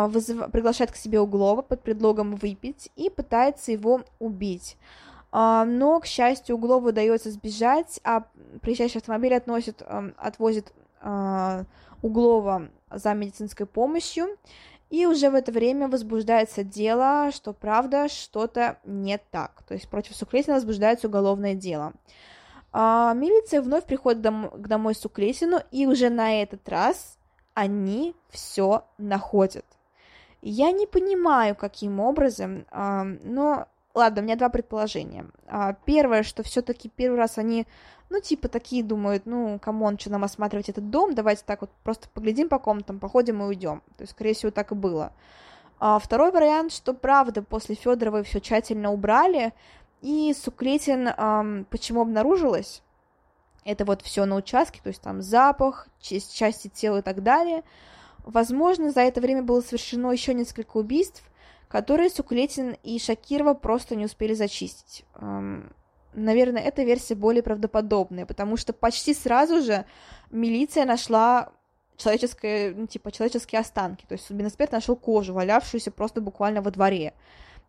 [0.08, 0.50] вызыв...
[0.50, 4.76] приглашает к себе Углова под предлогом выпить и пытается его убить.
[5.30, 8.24] А, но, к счастью, Углову удается сбежать, а
[8.62, 9.82] приезжающий автомобиль относит,
[10.16, 11.64] отвозит а,
[12.02, 14.36] Углова за медицинской помощью,
[14.90, 19.62] и уже в это время возбуждается дело, что правда что-то не так.
[19.68, 21.92] То есть против Суклетина возбуждается уголовное дело.
[22.72, 27.18] А, милиция вновь приходит дом- к домой Суклетину, и уже на этот раз
[27.52, 29.64] они все находят.
[30.42, 35.26] Я не понимаю, каким образом, но ладно, у меня два предположения.
[35.46, 37.66] А, первое, что все-таки первый раз они,
[38.08, 41.70] ну, типа, такие думают, ну, come on, что нам осматривать этот дом, давайте так вот
[41.82, 43.82] просто поглядим по комнатам, походим и уйдем.
[43.96, 45.12] То есть, скорее всего, так и было.
[45.80, 49.52] А, второй вариант, что правда, после Федоровой все тщательно убрали,
[50.00, 52.82] и Суклетин почему обнаружилось?
[53.64, 57.64] Это вот все на участке, то есть там запах, части тела и так далее.
[58.28, 61.22] Возможно, за это время было совершено еще несколько убийств,
[61.66, 65.06] которые Сукулетин и Шакирова просто не успели зачистить.
[65.14, 65.72] Эм,
[66.12, 69.86] наверное, эта версия более правдоподобная, потому что почти сразу же
[70.30, 71.52] милиция нашла
[71.96, 74.04] человеческое, ну, типа, человеческие останки.
[74.06, 77.14] То есть судмедэксперт нашел кожу, валявшуюся просто буквально во дворе.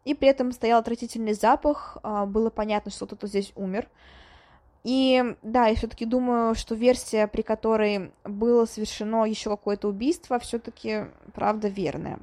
[0.03, 3.87] И при этом стоял отвратительный запах, а, было понятно, что кто-то здесь умер.
[4.83, 11.05] И да, я все-таки думаю, что версия, при которой было совершено еще какое-то убийство, все-таки
[11.33, 12.19] правда верная.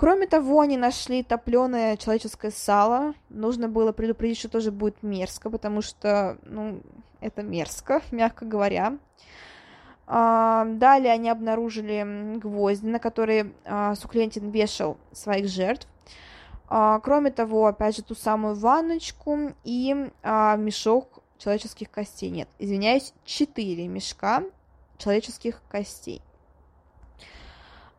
[0.00, 3.14] Кроме того, они нашли топленое человеческое сало.
[3.28, 6.80] Нужно было предупредить, что тоже будет мерзко, потому что, ну,
[7.20, 8.96] это мерзко, мягко говоря.
[10.06, 15.86] А, далее они обнаружили гвозди, на которые а, Суклентин вешал своих жертв.
[16.68, 22.30] А, кроме того, опять же, ту самую ванночку и мешок человеческих костей.
[22.30, 24.44] Нет, извиняюсь, четыре мешка
[24.98, 26.22] человеческих костей.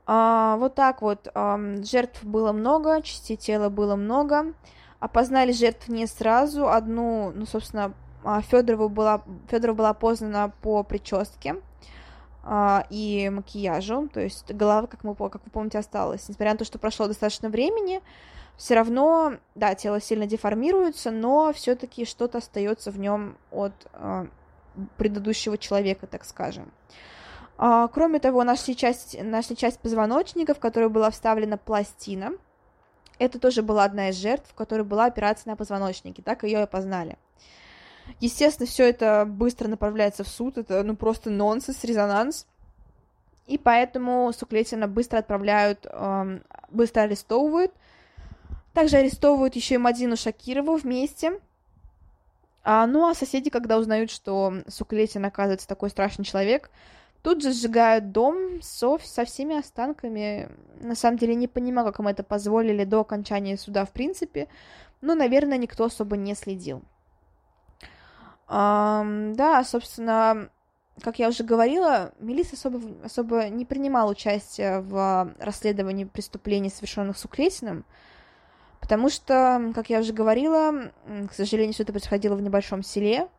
[0.06, 1.28] А, вот так вот.
[1.34, 4.54] А, жертв было много, частей тела было много.
[5.00, 6.68] Опознали жертв не сразу.
[6.70, 11.56] Одну, ну, собственно, а, Федорова была, Федорова была опознана по прическе
[12.44, 14.10] а, и макияжу.
[14.10, 16.28] То есть голова, как, мы, как вы помните, осталась.
[16.30, 18.02] Несмотря на то, что прошло достаточно времени,
[18.62, 24.28] все равно, да, тело сильно деформируется, но все-таки что-то остается в нем от э,
[24.98, 26.72] предыдущего человека, так скажем.
[27.58, 32.34] А, кроме того, нашли часть, нашли часть позвоночника, в которую была вставлена пластина.
[33.18, 36.64] Это тоже была одна из жертв, в которой была операция на позвоночнике, так ее и
[36.64, 37.18] опознали.
[38.20, 42.46] Естественно, все это быстро направляется в суд, это ну просто нонсенс, резонанс.
[43.48, 47.74] И поэтому Суклетина быстро отправляют, эм, быстро арестовывают,
[48.74, 51.40] также арестовывают еще и Мадину Шакирову вместе.
[52.64, 56.70] А, ну а соседи, когда узнают, что Суклетин оказывается такой страшный человек,
[57.24, 60.50] тут же сжигают дом со, со всеми останками.
[60.80, 64.48] На самом деле не понимаю, как им это позволили до окончания суда в принципе,
[65.02, 66.84] но, наверное, никто особо не следил.
[68.48, 70.50] А, да, собственно,
[71.02, 77.86] как я уже говорила, милиция особо, особо не принимала участие в расследовании преступлений, совершенных Суклетиным,
[78.92, 80.92] Потому что, как я уже говорила,
[81.30, 83.30] к сожалению, все это происходило в небольшом селе,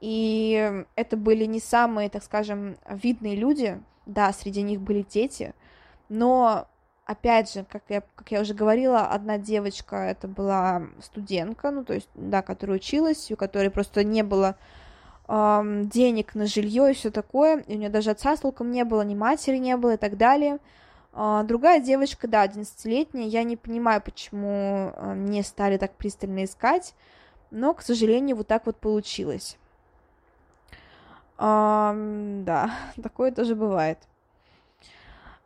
[0.00, 5.54] и это были не самые, так скажем, видные люди, да, среди них были дети,
[6.08, 6.68] но,
[7.04, 11.94] опять же, как я, как я уже говорила, одна девочка, это была студентка, ну, то
[11.94, 14.54] есть, да, которая училась, у которой просто не было
[15.26, 19.16] денег на жилье и все такое, и у нее даже отца толком не было, ни
[19.16, 20.58] матери не было и так далее,
[21.12, 26.94] другая девочка, да, 11-летняя, я не понимаю, почему а, не стали так пристально искать,
[27.50, 29.58] но, к сожалению, вот так вот получилось.
[31.36, 32.70] А, да,
[33.02, 33.98] такое тоже бывает.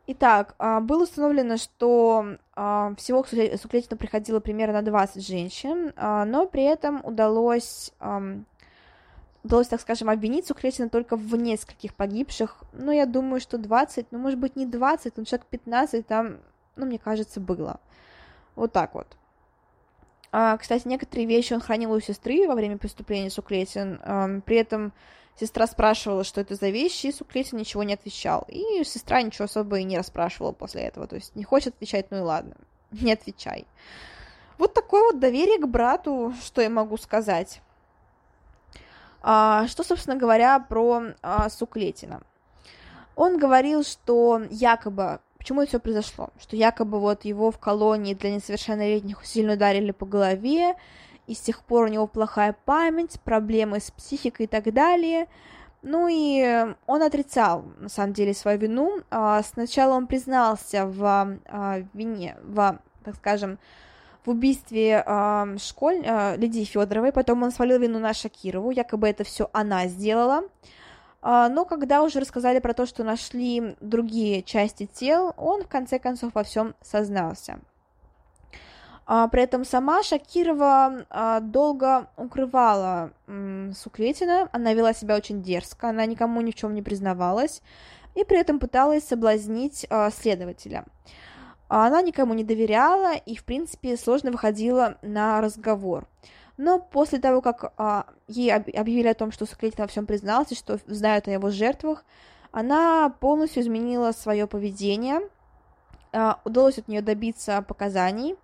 [0.07, 7.03] Итак, а, было установлено, что всего к Суклетину приходило примерно 20 женщин, но при этом
[7.03, 7.91] удалось
[9.45, 12.63] удалось, так скажем, обвинить Сукретина только в нескольких погибших.
[12.73, 16.39] Ну, я думаю, что 20, ну, может быть, не 20, но человек 15 там,
[16.75, 17.79] ну, мне кажется, было.
[18.55, 19.07] Вот так вот.
[20.31, 24.01] А, кстати, некоторые вещи он хранил у сестры во время преступления Суклетин.
[24.03, 24.91] А, при этом
[25.39, 28.45] сестра спрашивала, что это за вещи, и Суклетин ничего не отвечал.
[28.49, 31.05] И сестра ничего особо и не расспрашивала после этого.
[31.05, 32.55] То есть не хочет отвечать, ну и ладно,
[32.91, 33.67] не отвечай.
[34.57, 37.61] Вот такое вот доверие к брату, что я могу сказать.
[39.27, 42.21] А, что, собственно говоря, про а, Суклетина?
[43.15, 48.35] Он говорил, что якобы, почему это все произошло, что якобы вот его в колонии для
[48.35, 50.75] несовершеннолетних сильно ударили по голове,
[51.25, 55.25] и с тех пор у него плохая память, проблемы с психикой и так далее.
[55.81, 58.99] Ну и он отрицал, на самом деле, свою вину.
[59.09, 61.39] А, сначала он признался в
[61.95, 63.57] вине, в, так скажем,
[64.25, 69.23] в убийстве э, школь э, Лидии Федоровой, потом он свалил вину на Шакирову, якобы это
[69.23, 70.43] все она сделала.
[71.21, 75.99] Э, но когда уже рассказали про то, что нашли другие части тел, он в конце
[75.99, 77.59] концов во всем сознался.
[79.07, 85.89] А, при этом сама Шакирова а, долго укрывала м, Суклетина, она вела себя очень дерзко,
[85.89, 87.61] она никому ни в чем не признавалась,
[88.15, 90.85] и при этом пыталась соблазнить а, следователя.
[91.67, 96.07] Она никому не доверяла и, в принципе, сложно выходила на разговор.
[96.57, 100.79] Но после того, как а, ей объявили о том, что Суклетин во всем признался, что
[100.87, 102.05] знают о его жертвах,
[102.51, 105.19] она полностью изменила свое поведение,
[106.13, 108.35] а, удалось от нее добиться показаний,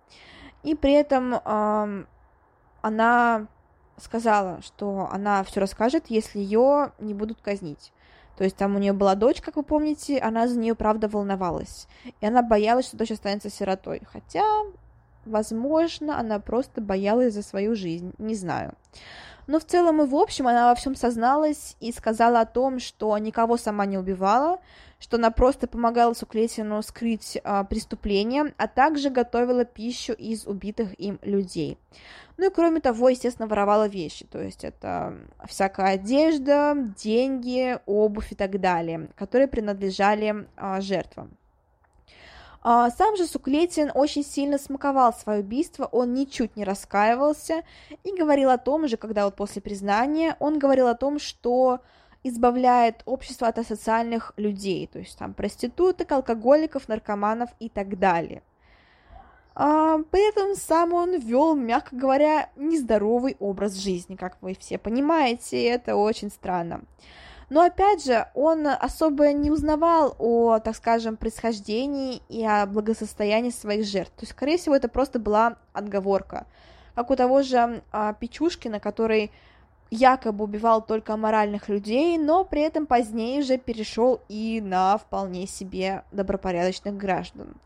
[0.62, 2.04] и при этом а,
[2.82, 3.46] она
[3.96, 7.92] сказала, что она все расскажет, если ее не будут казнить.
[8.42, 11.86] То есть там у нее была дочь, как вы помните, она за нее правда волновалась.
[12.20, 14.02] И она боялась, что дочь останется сиротой.
[14.12, 14.42] Хотя,
[15.24, 18.12] возможно, она просто боялась за свою жизнь.
[18.18, 18.74] Не знаю.
[19.46, 23.16] Но в целом и в общем она во всем созналась и сказала о том, что
[23.18, 24.58] никого сама не убивала,
[24.98, 31.18] что она просто помогала Суклетину скрыть а, преступление, а также готовила пищу из убитых им
[31.22, 31.76] людей.
[32.36, 35.14] Ну и кроме того, естественно, воровала вещи, то есть это
[35.46, 41.36] всякая одежда, деньги, обувь и так далее, которые принадлежали а, жертвам.
[42.64, 47.64] А, сам же Суклетин очень сильно смаковал свое убийство, он ничуть не раскаивался
[48.04, 51.80] и говорил о том же, когда вот после признания, он говорил о том, что
[52.22, 58.42] избавляет общество от асоциальных людей, то есть там проституток, алкоголиков, наркоманов и так далее.
[59.56, 65.60] А, при этом сам он вел, мягко говоря, нездоровый образ жизни, как вы все понимаете,
[65.60, 66.82] и это очень странно.
[67.52, 73.84] Но опять же, он особо не узнавал о, так скажем, происхождении и о благосостоянии своих
[73.84, 74.12] жертв.
[74.12, 76.46] То есть, скорее всего, это просто была отговорка.
[76.94, 79.30] Как у того же а, Печушкина, который
[79.90, 86.04] якобы убивал только моральных людей, но при этом позднее же перешел и на вполне себе
[86.10, 87.56] добропорядочных граждан.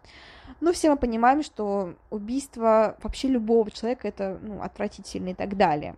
[0.60, 5.94] Ну, все мы понимаем, что убийство вообще любого человека это ну, отвратительно и так далее,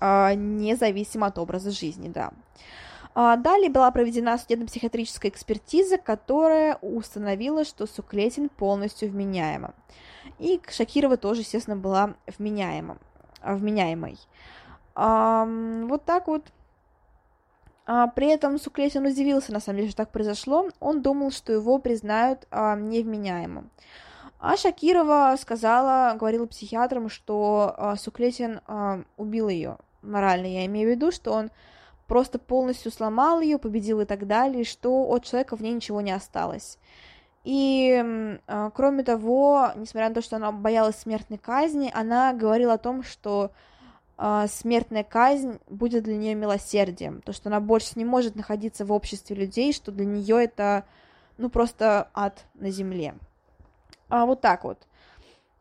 [0.00, 2.32] а, независимо от образа жизни, да.
[3.18, 9.74] А далее была проведена судебно-психиатрическая экспертиза, которая установила, что Суклетин полностью вменяема.
[10.38, 12.98] И Шакирова тоже, естественно, была вменяема,
[13.42, 14.18] вменяемой.
[14.94, 15.46] А,
[15.84, 16.42] вот так вот.
[17.86, 20.68] А, при этом Суклетин удивился, на самом деле, что так произошло.
[20.78, 23.70] Он думал, что его признают невменяемым.
[24.38, 28.60] А Шакирова сказала, говорила психиатрам, что Суклетин
[29.16, 30.48] убил ее морально.
[30.48, 31.50] Я имею в виду, что он
[32.06, 36.12] просто полностью сломал ее, победил и так далее, что от человека в ней ничего не
[36.12, 36.78] осталось.
[37.44, 38.02] И,
[38.46, 43.04] э, кроме того, несмотря на то, что она боялась смертной казни, она говорила о том,
[43.04, 43.52] что
[44.18, 48.92] э, смертная казнь будет для нее милосердием, то, что она больше не может находиться в
[48.92, 50.84] обществе людей, что для нее это,
[51.38, 53.14] ну, просто ад на земле.
[54.08, 54.78] А вот так вот.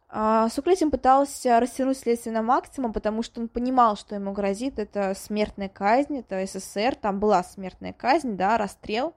[0.08, 5.14] А, Суклетин пытался растянуть следствие на максимум, потому что он понимал, что ему грозит это
[5.16, 9.14] смертная казнь, это СССР, там была смертная казнь, да, расстрел.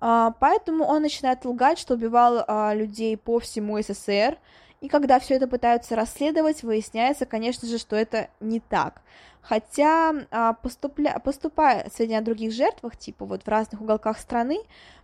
[0.00, 4.38] А, поэтому он начинает лгать, что убивал а, людей по всему СССР,
[4.80, 9.02] и когда все это пытаются расследовать, выясняется, конечно же, что это не так.
[9.40, 11.18] Хотя, поступля...
[11.18, 14.58] поступая сведения о других жертвах, типа вот в разных уголках страны,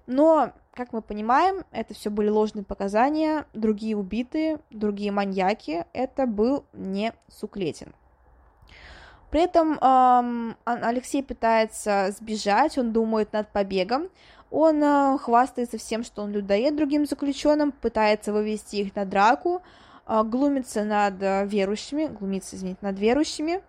[0.07, 6.65] но как мы понимаем, это все были ложные показания, другие убитые, другие маньяки, это был
[6.73, 7.95] не Суклетин.
[9.31, 14.09] При этом эм, Алексей пытается сбежать, он думает над побегом,
[14.55, 19.63] он э, хвастается всем, что он людоед другим заключенным, пытается вывести их на драку,
[20.07, 23.63] э, глумится над э, верующими, глумится, извините, над верующими,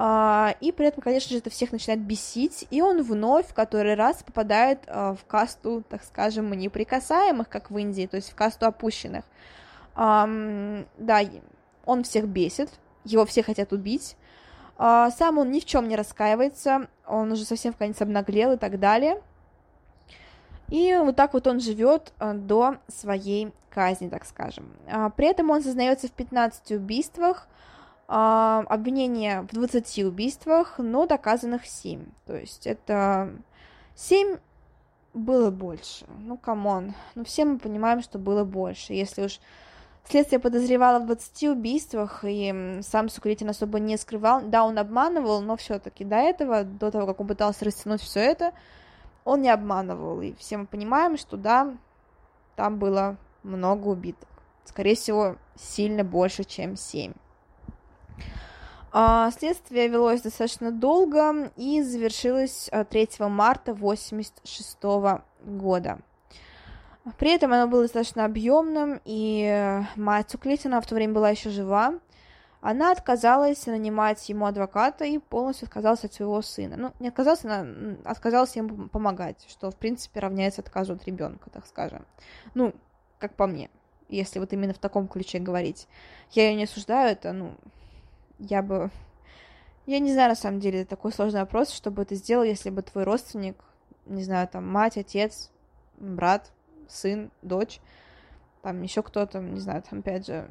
[0.00, 3.94] а, и при этом, конечно же, это всех начинает бесить, и он вновь в который
[3.94, 9.24] раз попадает в касту, так скажем, неприкасаемых, как в Индии, то есть в касту опущенных.
[9.96, 10.84] Да,
[11.84, 12.70] он всех бесит,
[13.02, 14.16] его все хотят убить,
[14.76, 18.56] а, сам он ни в чем не раскаивается, он уже совсем в конец обнаглел и
[18.56, 19.20] так далее.
[20.68, 24.70] И вот так вот он живет до своей казни, так скажем.
[25.16, 27.48] При этом он сознается в 15 убийствах,
[28.10, 32.06] а, обвинение в 20 убийствах, но доказанных 7.
[32.26, 33.30] То есть это
[33.94, 34.38] 7
[35.12, 36.06] было больше.
[36.18, 36.94] Ну, come on.
[37.14, 38.94] Ну, все мы понимаем, что было больше.
[38.94, 39.40] Если уж
[40.04, 44.40] Следствие подозревало в 20 убийствах, и сам Суклетин особо не скрывал.
[44.40, 48.52] Да, он обманывал, но все-таки до этого, до того, как он пытался растянуть все это,
[49.28, 50.22] он не обманывал.
[50.22, 51.76] И все мы понимаем, что да,
[52.56, 54.28] там было много убитых.
[54.64, 57.12] Скорее всего, сильно больше, чем 7.
[58.90, 64.78] А, следствие велось достаточно долго и завершилось 3 а, марта 1986
[65.44, 65.98] года.
[67.18, 71.94] При этом оно было достаточно объемным, и мать Уклитина в то время была еще жива.
[72.60, 76.76] Она отказалась нанимать ему адвоката и полностью отказалась от своего сына.
[76.76, 81.66] Ну, не отказалась, она отказалась ему помогать, что, в принципе, равняется отказу от ребенка, так
[81.66, 82.04] скажем.
[82.54, 82.74] Ну,
[83.18, 83.70] как по мне,
[84.08, 85.86] если вот именно в таком ключе говорить.
[86.32, 87.54] Я ее не осуждаю, это, ну,
[88.38, 88.90] я бы...
[89.86, 92.82] Я не знаю, на самом деле, такой сложный вопрос, что бы ты сделал, если бы
[92.82, 93.56] твой родственник,
[94.04, 95.50] не знаю, там, мать, отец,
[95.96, 96.50] брат,
[96.88, 97.80] сын, дочь,
[98.62, 100.48] там еще кто-то, не знаю, там опять же,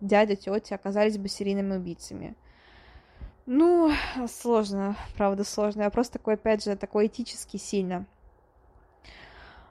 [0.00, 2.34] дядя, тетя оказались бы серийными убийцами.
[3.46, 3.92] Ну,
[4.28, 5.88] сложно, правда, сложно.
[5.90, 8.04] Просто такой, опять же, такой этически сильно.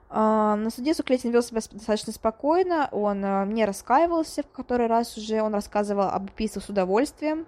[0.08, 5.16] А, на суде Суклетин вел себя достаточно спокойно, он а, не раскаивался в который раз
[5.16, 7.44] уже, он рассказывал об убийстве с удовольствием,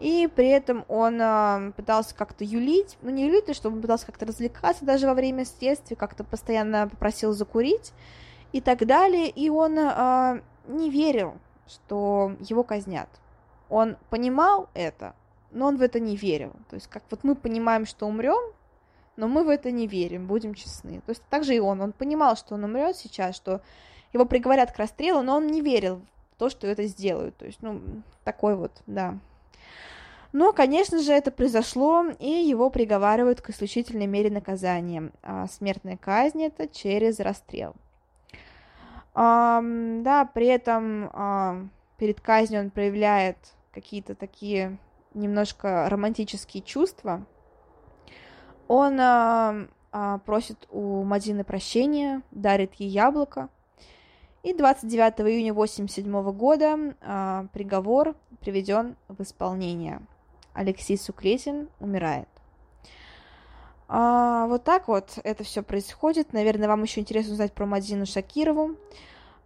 [0.00, 4.06] и при этом он э, пытался как-то юлить, ну не юлить, а чтобы он пытался
[4.06, 7.92] как-то развлекаться даже во время следствия, как-то постоянно попросил закурить
[8.52, 9.74] и так далее, и он
[10.68, 11.34] не верил,
[11.68, 13.08] что его казнят.
[13.68, 15.14] Он понимал это,
[15.50, 16.52] но он в это не верил.
[16.70, 18.52] То есть как вот мы понимаем, что умрем,
[19.16, 21.00] но мы в это не верим, будем честны.
[21.00, 23.60] То есть также и он, он понимал, что он умрет сейчас, что
[24.12, 26.00] его приговорят к расстрелу, но он не верил
[26.32, 27.36] в то, что это сделают.
[27.36, 27.80] То есть, ну,
[28.24, 29.18] такой вот, да,
[30.32, 35.10] но, конечно же, это произошло, и его приговаривают к исключительной мере наказания.
[35.22, 37.74] А смертная казнь это через расстрел.
[39.18, 41.66] Да, при этом а,
[41.96, 43.36] перед казнью он проявляет
[43.72, 44.78] какие-то такие
[45.12, 47.26] немножко романтические чувства.
[48.68, 53.48] Он а, а, просит у Мадины прощения, дарит ей яблоко.
[54.44, 60.00] И 29 июня 1987 года приговор приведен в исполнение.
[60.54, 62.28] Алексей Сукретин умирает.
[63.88, 66.32] А, вот так вот это все происходит.
[66.32, 68.76] Наверное, вам еще интересно узнать про Мадину Шакирову.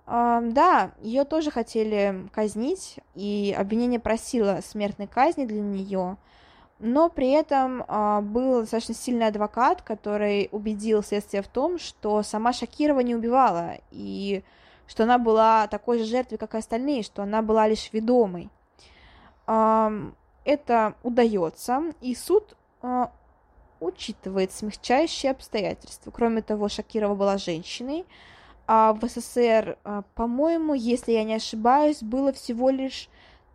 [0.05, 6.17] А, да, ее тоже хотели казнить, и обвинение просило смертной казни для нее,
[6.81, 12.53] но при этом а, был достаточно сильный адвокат, который убедил следствие в том, что сама
[12.53, 14.43] Шакирова не убивала, и
[14.89, 18.51] что она была такой же жертвой, как и остальные, что она была лишь ведомой
[20.45, 23.07] это удается, и суд э,
[23.83, 26.11] учитывает смягчающие обстоятельства.
[26.11, 28.05] Кроме того, Шакирова была женщиной,
[28.67, 33.09] а в СССР, э, по-моему, если я не ошибаюсь, было всего лишь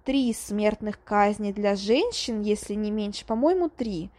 [0.03, 4.09] три смертных казни для женщин, если не меньше, по-моему, три.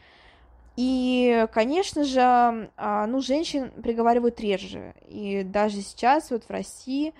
[0.76, 4.94] И, конечно же, э, ну, женщин приговаривают реже.
[5.06, 7.12] И даже сейчас вот в России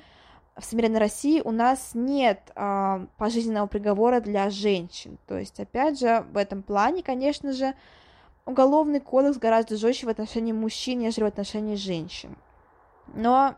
[0.58, 5.18] в современной России у нас нет а, пожизненного приговора для женщин.
[5.26, 7.74] То есть, опять же, в этом плане, конечно же,
[8.48, 12.36] уголовный кодекс гораздо жестче в отношении мужчин, нежели в отношении женщин.
[13.14, 13.54] Но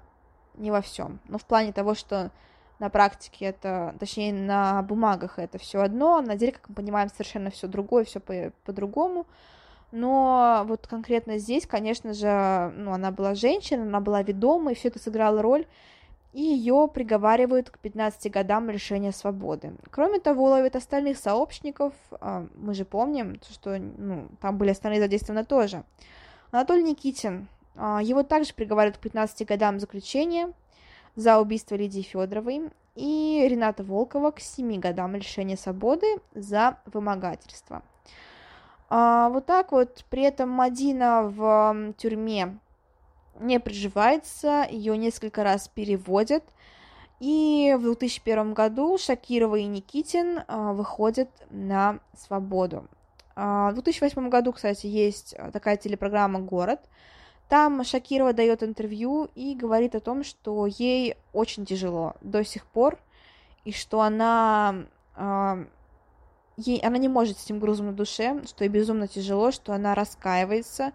[0.56, 1.20] не во всем.
[1.28, 2.30] Но в плане того, что
[2.80, 7.08] на практике это, точнее, на бумагах это все одно, а на деле, как мы понимаем,
[7.08, 9.26] совершенно все другое, все по- по-другому.
[9.92, 14.88] Но вот конкретно здесь, конечно же, ну, она была женщина, она была ведомой, и все
[14.88, 15.66] это сыграло роль
[16.32, 19.72] и ее приговаривают к 15 годам лишения свободы.
[19.90, 25.44] Кроме того, ловят остальных сообщников, а, мы же помним, что ну, там были остальные задействованы
[25.44, 25.82] тоже.
[26.52, 30.52] Анатолий Никитин, а, его также приговаривают к 15 годам заключения
[31.16, 37.82] за убийство Лидии Федоровой, и Рената Волкова к 7 годам лишения свободы за вымогательство.
[38.88, 42.58] А, вот так вот, при этом Мадина в тюрьме
[43.40, 46.44] не приживается, ее несколько раз переводят.
[47.18, 52.86] И в 2001 году Шакирова и Никитин а, выходят на свободу.
[53.36, 56.80] А, в 2008 году, кстати, есть такая телепрограмма «Город».
[57.48, 62.96] Там Шакирова дает интервью и говорит о том, что ей очень тяжело до сих пор,
[63.64, 64.86] и что она,
[66.56, 69.96] ей, она не может с этим грузом на душе, что ей безумно тяжело, что она
[69.96, 70.92] раскаивается,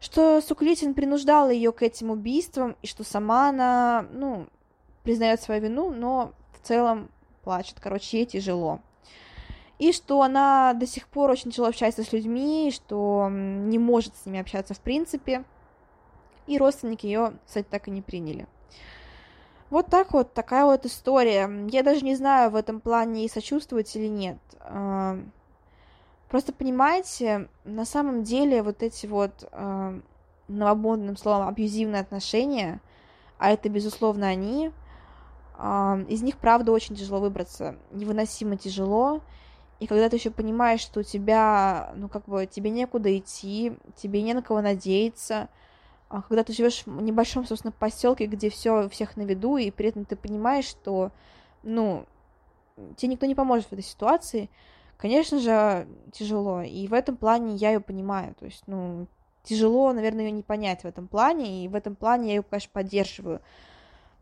[0.00, 4.46] что Суклитин принуждал ее к этим убийствам, и что сама она, ну,
[5.02, 7.10] признает свою вину, но в целом
[7.42, 7.78] плачет.
[7.80, 8.80] Короче, ей тяжело.
[9.78, 14.26] И что она до сих пор очень тяжело общается с людьми, что не может с
[14.26, 15.44] ними общаться в принципе.
[16.46, 18.46] И родственники ее, кстати, так и не приняли.
[19.70, 21.48] Вот так вот, такая вот история.
[21.70, 24.38] Я даже не знаю, в этом плане сочувствовать или нет.
[26.28, 29.98] Просто понимаете, на самом деле вот эти вот а,
[30.48, 32.80] новомодным словом абьюзивные отношения,
[33.38, 34.72] а это, безусловно, они,
[36.08, 37.76] из них, правда, очень тяжело выбраться.
[37.90, 39.20] Невыносимо тяжело.
[39.80, 44.22] И когда ты еще понимаешь, что у тебя, ну, как бы, тебе некуда идти, тебе
[44.22, 45.48] не на кого надеяться,
[46.08, 49.88] а когда ты живешь в небольшом, собственно, поселке, где все всех на виду, и при
[49.88, 51.12] этом ты понимаешь, что,
[51.62, 52.06] ну,
[52.96, 54.50] тебе никто не поможет в этой ситуации,
[54.98, 56.60] конечно же, тяжело.
[56.60, 58.34] И в этом плане я ее понимаю.
[58.34, 59.06] То есть, ну,
[59.44, 62.70] тяжело, наверное, ее не понять в этом плане, и в этом плане я ее, конечно,
[62.72, 63.40] поддерживаю.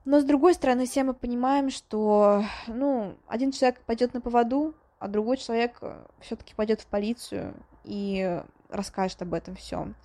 [0.04, 5.08] Но с другой стороны, все мы понимаем, что, ну, один человек пойдет на поводу, а
[5.08, 5.80] другой человек
[6.20, 8.40] все-таки пойдет в полицию и
[8.70, 9.96] расскажет об этом всем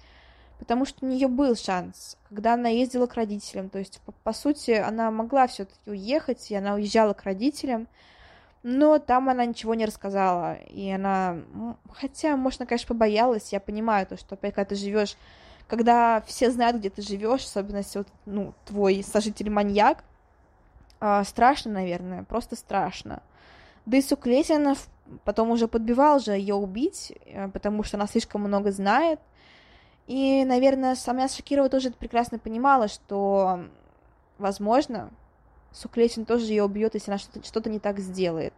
[0.61, 3.69] потому что у нее был шанс, когда она ездила к родителям.
[3.69, 7.87] То есть, по, по сути, она могла все-таки уехать, и она уезжала к родителям,
[8.63, 10.55] но там она ничего не рассказала.
[10.69, 11.37] И она,
[11.93, 15.15] хотя, может, она, конечно, побоялась, я понимаю то, что опять, когда ты живешь,
[15.67, 20.03] когда все знают, где ты живешь, особенно если вот, ну, твой сожитель маньяк,
[20.99, 23.23] э, страшно, наверное, просто страшно.
[23.85, 24.87] Да и Суклетинов
[25.23, 29.19] потом уже подбивал же ее убить, э, потому что она слишком много знает,
[30.07, 33.61] и, наверное, сама Шакирова тоже прекрасно понимала, что,
[34.37, 35.09] возможно,
[35.71, 38.53] Суклесин тоже ее убьет, если она что-то, что не так сделает.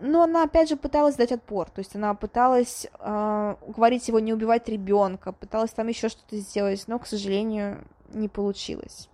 [0.00, 1.70] Но она, опять же, пыталась дать отпор.
[1.70, 6.84] То есть она пыталась э, уговорить его не убивать ребенка, пыталась там еще что-то сделать,
[6.88, 9.08] но, к сожалению, не получилось.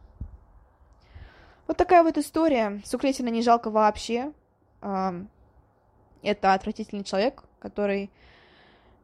[1.66, 2.80] Вот такая вот история.
[2.86, 4.32] Суклетина не жалко вообще.
[4.80, 5.12] Э,
[6.22, 8.10] это отвратительный человек, который...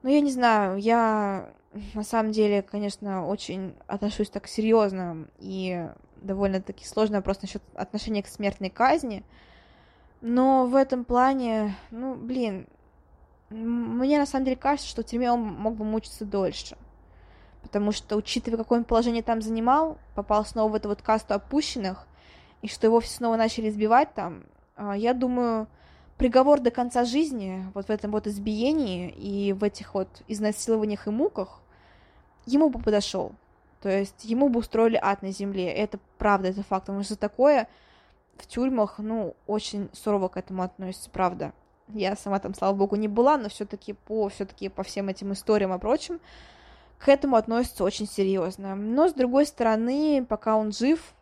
[0.02, 1.50] Ну, я не знаю, я
[1.94, 5.88] на самом деле, конечно, очень отношусь так серьезно и
[6.24, 9.24] довольно-таки сложный вопрос насчет отношения к смертной казни.
[10.20, 12.66] Но в этом плане, ну, блин,
[13.50, 16.76] мне на самом деле кажется, что в тюрьме он мог бы мучиться дольше.
[17.62, 22.06] Потому что, учитывая, какое он положение там занимал, попал снова в эту вот касту опущенных,
[22.62, 24.44] и что его все снова начали избивать там,
[24.76, 25.66] а, я думаю,
[26.16, 31.10] приговор до конца жизни, вот в этом вот избиении и в этих вот изнасилованиях и
[31.10, 31.60] муках,
[32.46, 33.32] ему бы подошел.
[33.84, 35.70] То есть ему бы устроили ад на земле.
[35.70, 36.86] Это правда, это факт.
[36.86, 37.68] Потому что такое
[38.38, 41.52] в тюрьмах, ну, очень сурово к этому относится, правда.
[41.88, 45.74] Я сама там, слава богу, не была, но все-таки по, все-таки по всем этим историям
[45.74, 46.18] и прочим,
[46.98, 48.74] к этому относится очень серьезно.
[48.74, 51.12] Но с другой стороны, пока он жив,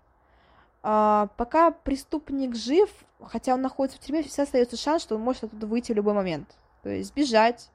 [0.84, 2.90] а, пока преступник жив,
[3.20, 6.14] хотя он находится в тюрьме, всегда остается шанс, что он может оттуда выйти в любой
[6.14, 6.48] момент.
[6.84, 7.70] То есть сбежать,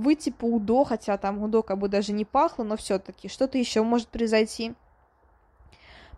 [0.00, 3.82] выйти по УДО, хотя там УДО как бы даже не пахло, но все-таки что-то еще
[3.82, 4.74] может произойти.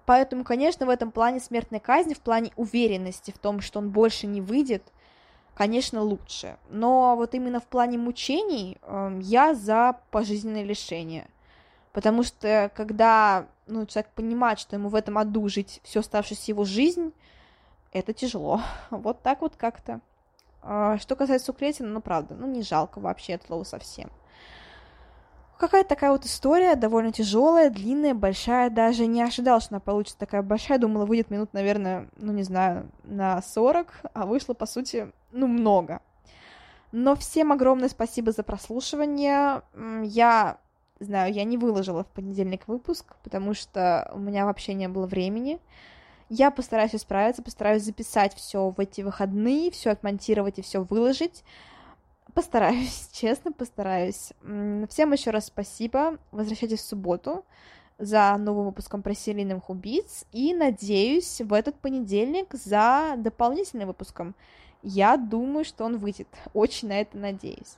[0.04, 4.26] Поэтому, конечно, в этом плане смертной казни, в плане уверенности в том, что он больше
[4.26, 4.82] не выйдет,
[5.54, 6.56] конечно, лучше.
[6.68, 11.28] Но вот именно в плане мучений э, я за пожизненное лишение.
[11.92, 16.64] Потому что когда ну, человек понимает, что ему в этом аду жить всю оставшуюся его
[16.64, 17.12] жизнь,
[17.92, 18.60] это тяжело.
[18.90, 20.00] Вот так вот как-то.
[20.62, 24.10] А, что касается Сукретина, ну, правда, ну, не жалко вообще от слова совсем.
[25.58, 28.68] Какая-то такая вот история, довольно тяжелая, длинная, большая.
[28.68, 30.78] Даже не ожидал, что она получится такая большая.
[30.78, 36.00] Думала, выйдет минут, наверное, ну, не знаю, на 40, а вышло, по сути, ну, много.
[36.90, 39.62] Но всем огромное спасибо за прослушивание.
[40.02, 40.58] Я
[40.98, 45.60] знаю, я не выложила в понедельник выпуск, потому что у меня вообще не было времени.
[46.34, 51.44] Я постараюсь исправиться, постараюсь записать все в эти выходные, все отмонтировать и все выложить.
[52.32, 54.32] Постараюсь, честно, постараюсь.
[54.88, 56.16] Всем еще раз спасибо.
[56.30, 57.44] Возвращайтесь в субботу
[57.98, 60.24] за новым выпуском про серийных убийц.
[60.32, 64.34] И надеюсь, в этот понедельник за дополнительным выпуском.
[64.82, 66.28] Я думаю, что он выйдет.
[66.54, 67.76] Очень на это надеюсь.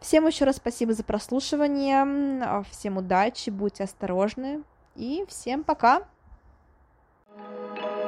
[0.00, 2.64] Всем еще раз спасибо за прослушивание.
[2.72, 4.64] Всем удачи, будьте осторожны.
[4.96, 6.02] И всем пока!
[7.38, 8.05] Thank you.